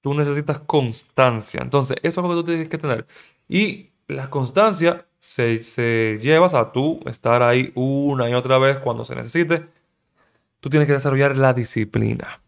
tú 0.00 0.14
necesitas 0.14 0.58
constancia. 0.58 1.60
Entonces, 1.62 1.96
eso 2.02 2.20
es 2.20 2.26
lo 2.26 2.30
que 2.30 2.40
tú 2.40 2.44
tienes 2.44 2.68
que 2.68 2.78
tener. 2.78 3.06
Y 3.48 3.90
la 4.08 4.30
constancia 4.30 5.06
se, 5.18 5.62
se 5.62 6.18
lleva 6.22 6.46
a 6.46 6.72
tú 6.72 7.00
estar 7.06 7.42
ahí 7.42 7.72
una 7.74 8.28
y 8.28 8.34
otra 8.34 8.58
vez 8.58 8.78
cuando 8.78 9.04
se 9.04 9.14
necesite. 9.14 9.66
Tú 10.60 10.68
tienes 10.70 10.86
que 10.86 10.94
desarrollar 10.94 11.36
la 11.36 11.52
disciplina. 11.52 12.40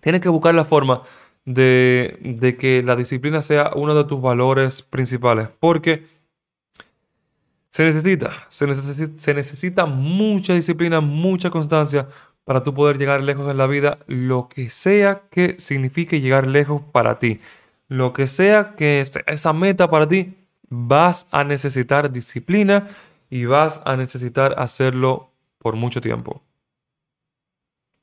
Tienes 0.00 0.20
que 0.20 0.28
buscar 0.28 0.54
la 0.54 0.64
forma 0.64 1.02
de, 1.44 2.18
de 2.20 2.56
que 2.56 2.82
la 2.82 2.96
disciplina 2.96 3.42
sea 3.42 3.70
uno 3.74 3.94
de 3.94 4.04
tus 4.04 4.20
valores 4.20 4.82
principales. 4.82 5.48
Porque 5.60 6.04
se 7.68 7.84
necesita, 7.84 8.46
se 8.48 8.66
necesita, 8.66 9.18
se 9.18 9.34
necesita 9.34 9.86
mucha 9.86 10.54
disciplina, 10.54 11.00
mucha 11.00 11.50
constancia 11.50 12.08
para 12.48 12.62
tú 12.62 12.72
poder 12.72 12.96
llegar 12.96 13.22
lejos 13.22 13.50
en 13.50 13.58
la 13.58 13.66
vida, 13.66 13.98
lo 14.06 14.48
que 14.48 14.70
sea 14.70 15.24
que 15.30 15.56
signifique 15.58 16.22
llegar 16.22 16.46
lejos 16.46 16.80
para 16.92 17.18
ti. 17.18 17.42
Lo 17.88 18.14
que 18.14 18.26
sea 18.26 18.74
que 18.74 19.04
esa 19.26 19.52
meta 19.52 19.90
para 19.90 20.08
ti, 20.08 20.34
vas 20.70 21.28
a 21.30 21.44
necesitar 21.44 22.10
disciplina 22.10 22.88
y 23.28 23.44
vas 23.44 23.82
a 23.84 23.98
necesitar 23.98 24.54
hacerlo 24.56 25.30
por 25.58 25.76
mucho 25.76 26.00
tiempo. 26.00 26.40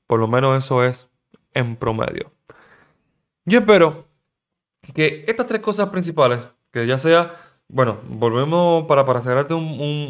Por 0.06 0.20
lo 0.20 0.28
menos 0.28 0.64
eso 0.64 0.84
es 0.84 1.10
en 1.56 1.76
promedio. 1.76 2.32
Yo 3.46 3.62
espero 3.62 4.06
que 4.94 5.26
estas 5.28 5.48
tres 5.48 5.62
cosas 5.62 5.90
principales, 5.90 6.48
que 6.72 6.86
ya 6.86 7.00
sea, 7.00 7.36
bueno, 7.68 8.00
volvemos 8.08 8.86
para, 8.86 9.06
para 9.06 9.24
cerrarte 9.24 9.56
un, 9.56 9.66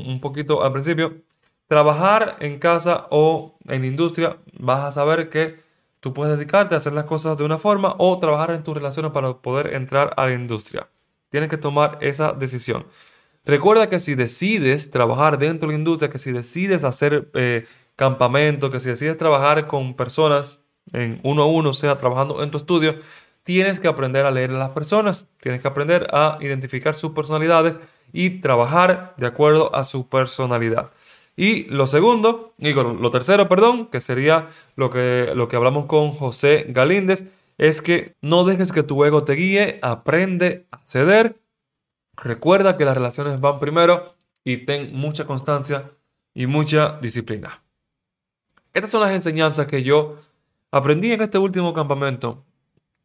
un 0.05 0.19
poquito 0.19 0.61
al 0.61 0.73
principio, 0.73 1.23
trabajar 1.67 2.37
en 2.39 2.59
casa 2.59 3.07
o 3.09 3.57
en 3.67 3.85
industria, 3.85 4.37
vas 4.53 4.83
a 4.83 4.91
saber 4.91 5.29
que 5.29 5.59
tú 5.99 6.13
puedes 6.13 6.37
dedicarte 6.37 6.75
a 6.75 6.77
hacer 6.77 6.93
las 6.93 7.05
cosas 7.05 7.37
de 7.37 7.43
una 7.43 7.57
forma 7.57 7.95
o 7.97 8.19
trabajar 8.19 8.51
en 8.51 8.63
tus 8.63 8.75
relaciones 8.75 9.11
para 9.11 9.33
poder 9.37 9.73
entrar 9.73 10.13
a 10.17 10.27
la 10.27 10.33
industria. 10.33 10.87
Tienes 11.29 11.49
que 11.49 11.57
tomar 11.57 11.97
esa 12.01 12.33
decisión. 12.33 12.85
Recuerda 13.45 13.89
que 13.89 13.99
si 13.99 14.15
decides 14.15 14.91
trabajar 14.91 15.37
dentro 15.37 15.67
de 15.67 15.73
la 15.73 15.79
industria, 15.79 16.09
que 16.09 16.17
si 16.17 16.31
decides 16.31 16.83
hacer 16.83 17.29
eh, 17.33 17.65
campamento, 17.95 18.71
que 18.71 18.79
si 18.79 18.89
decides 18.89 19.17
trabajar 19.17 19.67
con 19.67 19.95
personas 19.95 20.63
en 20.93 21.19
uno 21.23 21.43
a 21.43 21.47
uno, 21.47 21.73
sea, 21.73 21.97
trabajando 21.97 22.41
en 22.43 22.51
tu 22.51 22.57
estudio, 22.57 22.95
tienes 23.43 23.79
que 23.79 23.87
aprender 23.87 24.25
a 24.25 24.31
leer 24.31 24.51
a 24.51 24.57
las 24.57 24.69
personas, 24.71 25.27
tienes 25.39 25.61
que 25.61 25.67
aprender 25.67 26.07
a 26.11 26.37
identificar 26.41 26.95
sus 26.95 27.11
personalidades 27.11 27.77
y 28.11 28.41
trabajar 28.41 29.13
de 29.17 29.27
acuerdo 29.27 29.75
a 29.75 29.83
su 29.83 30.09
personalidad. 30.09 30.91
Y 31.35 31.65
lo 31.65 31.85
segundo, 31.85 32.53
y 32.57 32.71
lo 32.73 33.11
tercero, 33.11 33.49
perdón, 33.49 33.87
que 33.87 33.99
sería 33.99 34.47
lo 34.75 34.89
que, 34.89 35.31
lo 35.35 35.47
que 35.47 35.57
hablamos 35.57 35.85
con 35.85 36.11
José 36.11 36.65
Galíndez, 36.69 37.25
es 37.57 37.81
que 37.81 38.15
no 38.21 38.45
dejes 38.45 38.71
que 38.71 38.83
tu 38.83 39.03
ego 39.03 39.23
te 39.23 39.33
guíe, 39.33 39.79
aprende 39.81 40.65
a 40.71 40.79
ceder. 40.85 41.39
Recuerda 42.15 42.77
que 42.77 42.85
las 42.85 42.95
relaciones 42.95 43.41
van 43.41 43.59
primero 43.59 44.15
y 44.45 44.57
ten 44.57 44.95
mucha 44.95 45.25
constancia 45.25 45.91
y 46.33 46.47
mucha 46.47 46.99
disciplina. 47.01 47.63
Estas 48.73 48.91
son 48.91 49.01
las 49.01 49.11
enseñanzas 49.11 49.67
que 49.67 49.83
yo 49.83 50.17
aprendí 50.71 51.11
en 51.11 51.21
este 51.21 51.37
último 51.37 51.73
campamento 51.73 52.45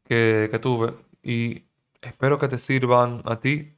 que, 0.04 0.48
que 0.50 0.58
tuve 0.58 0.94
y 1.22 1.64
espero 2.00 2.38
que 2.38 2.48
te 2.48 2.58
sirvan 2.58 3.22
a 3.24 3.40
ti. 3.40 3.72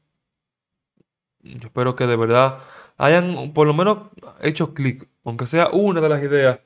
Yo 1.40 1.68
espero 1.68 1.96
que 1.96 2.06
de 2.06 2.16
verdad 2.16 2.58
hayan 2.96 3.52
por 3.52 3.66
lo 3.66 3.74
menos 3.74 3.98
hecho 4.40 4.74
clic, 4.74 5.09
aunque 5.24 5.46
sea 5.46 5.68
una 5.72 6.00
de 6.00 6.09
las 6.09 6.22
ideas 6.22 6.61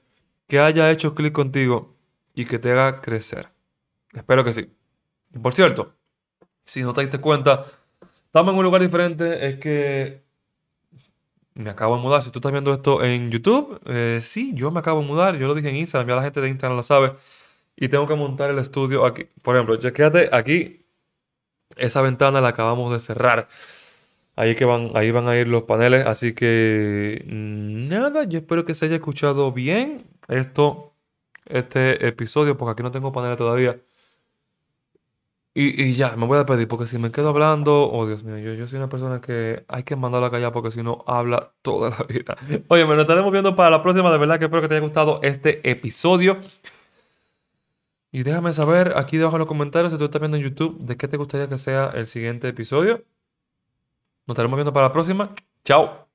que 0.46 0.58
haya 0.58 0.90
hecho 0.90 1.14
clic 1.14 1.32
contigo 1.32 1.94
y 2.34 2.44
que 2.44 2.58
te 2.58 2.72
haga 2.72 3.00
crecer. 3.00 3.48
Espero 4.12 4.44
que 4.44 4.52
sí. 4.52 4.70
Y 5.34 5.38
por 5.38 5.54
cierto, 5.54 5.94
si 6.64 6.82
no 6.82 6.92
te 6.92 7.02
diste 7.02 7.18
cuenta, 7.18 7.64
estamos 8.26 8.52
en 8.52 8.58
un 8.58 8.64
lugar 8.64 8.82
diferente. 8.82 9.48
Es 9.48 9.58
que 9.58 10.22
me 11.54 11.70
acabo 11.70 11.96
de 11.96 12.02
mudar. 12.02 12.22
Si 12.22 12.30
tú 12.30 12.38
estás 12.38 12.52
viendo 12.52 12.72
esto 12.72 13.02
en 13.02 13.30
YouTube, 13.30 13.80
eh, 13.86 14.20
sí, 14.22 14.52
yo 14.54 14.70
me 14.70 14.80
acabo 14.80 15.00
de 15.00 15.06
mudar. 15.06 15.36
Yo 15.36 15.46
lo 15.46 15.54
dije 15.54 15.70
en 15.70 15.76
Instagram, 15.76 16.08
ya 16.08 16.16
la 16.16 16.22
gente 16.22 16.40
de 16.40 16.48
Instagram 16.48 16.76
lo 16.76 16.82
sabe. 16.82 17.14
Y 17.76 17.88
tengo 17.88 18.06
que 18.06 18.14
montar 18.14 18.50
el 18.50 18.58
estudio 18.58 19.04
aquí. 19.06 19.24
Por 19.42 19.56
ejemplo, 19.56 19.76
chequéate 19.76 20.30
aquí. 20.32 20.86
Esa 21.76 22.00
ventana 22.00 22.40
la 22.40 22.48
acabamos 22.48 22.92
de 22.92 23.00
cerrar. 23.00 23.48
Ahí, 24.36 24.54
que 24.54 24.66
van, 24.66 24.90
ahí 24.94 25.10
van 25.10 25.28
a 25.28 25.36
ir 25.36 25.48
los 25.48 25.62
paneles. 25.64 26.06
Así 26.06 26.34
que 26.34 27.24
mm, 27.26 27.88
nada, 27.88 28.24
yo 28.24 28.38
espero 28.40 28.64
que 28.64 28.74
se 28.74 28.86
haya 28.86 28.96
escuchado 28.96 29.52
bien 29.52 30.06
esto, 30.28 30.94
este 31.46 32.06
episodio, 32.06 32.56
porque 32.58 32.72
aquí 32.72 32.82
no 32.82 32.90
tengo 32.90 33.12
paneles 33.12 33.38
todavía. 33.38 33.80
Y, 35.58 35.94
ya, 35.94 36.14
me 36.16 36.26
voy 36.26 36.34
a 36.34 36.40
despedir, 36.40 36.68
porque 36.68 36.86
si 36.86 36.98
me 36.98 37.10
quedo 37.10 37.30
hablando, 37.30 37.90
oh 37.90 38.06
Dios 38.06 38.22
mío, 38.24 38.36
yo, 38.36 38.52
yo 38.52 38.66
soy 38.66 38.76
una 38.76 38.90
persona 38.90 39.22
que 39.22 39.64
hay 39.68 39.84
que 39.84 39.96
mandarla 39.96 40.26
a 40.26 40.30
callar 40.30 40.52
porque 40.52 40.70
si 40.70 40.82
no 40.82 41.02
habla 41.06 41.54
toda 41.62 41.88
la 41.88 42.04
vida. 42.04 42.36
Oye, 42.68 42.84
me 42.84 42.94
lo 42.94 43.00
estaremos 43.00 43.32
viendo 43.32 43.56
para 43.56 43.70
la 43.70 43.82
próxima, 43.82 44.12
de 44.12 44.18
verdad 44.18 44.38
que 44.38 44.44
espero 44.44 44.60
que 44.60 44.68
te 44.68 44.74
haya 44.74 44.82
gustado 44.82 45.18
este 45.22 45.70
episodio. 45.70 46.38
Y 48.12 48.22
déjame 48.22 48.52
saber 48.52 48.92
aquí 48.96 49.16
debajo 49.16 49.36
en 49.36 49.40
los 49.40 49.48
comentarios 49.48 49.92
si 49.92 49.98
tú 49.98 50.04
estás 50.04 50.20
viendo 50.20 50.36
en 50.36 50.42
YouTube 50.42 50.78
de 50.78 50.98
qué 50.98 51.08
te 51.08 51.16
gustaría 51.16 51.48
que 51.48 51.56
sea 51.56 51.90
el 51.94 52.06
siguiente 52.06 52.48
episodio. 52.48 53.02
Nos 54.26 54.34
estaremos 54.34 54.56
viendo 54.56 54.72
para 54.72 54.88
la 54.88 54.92
próxima. 54.92 55.34
Chao. 55.64 56.05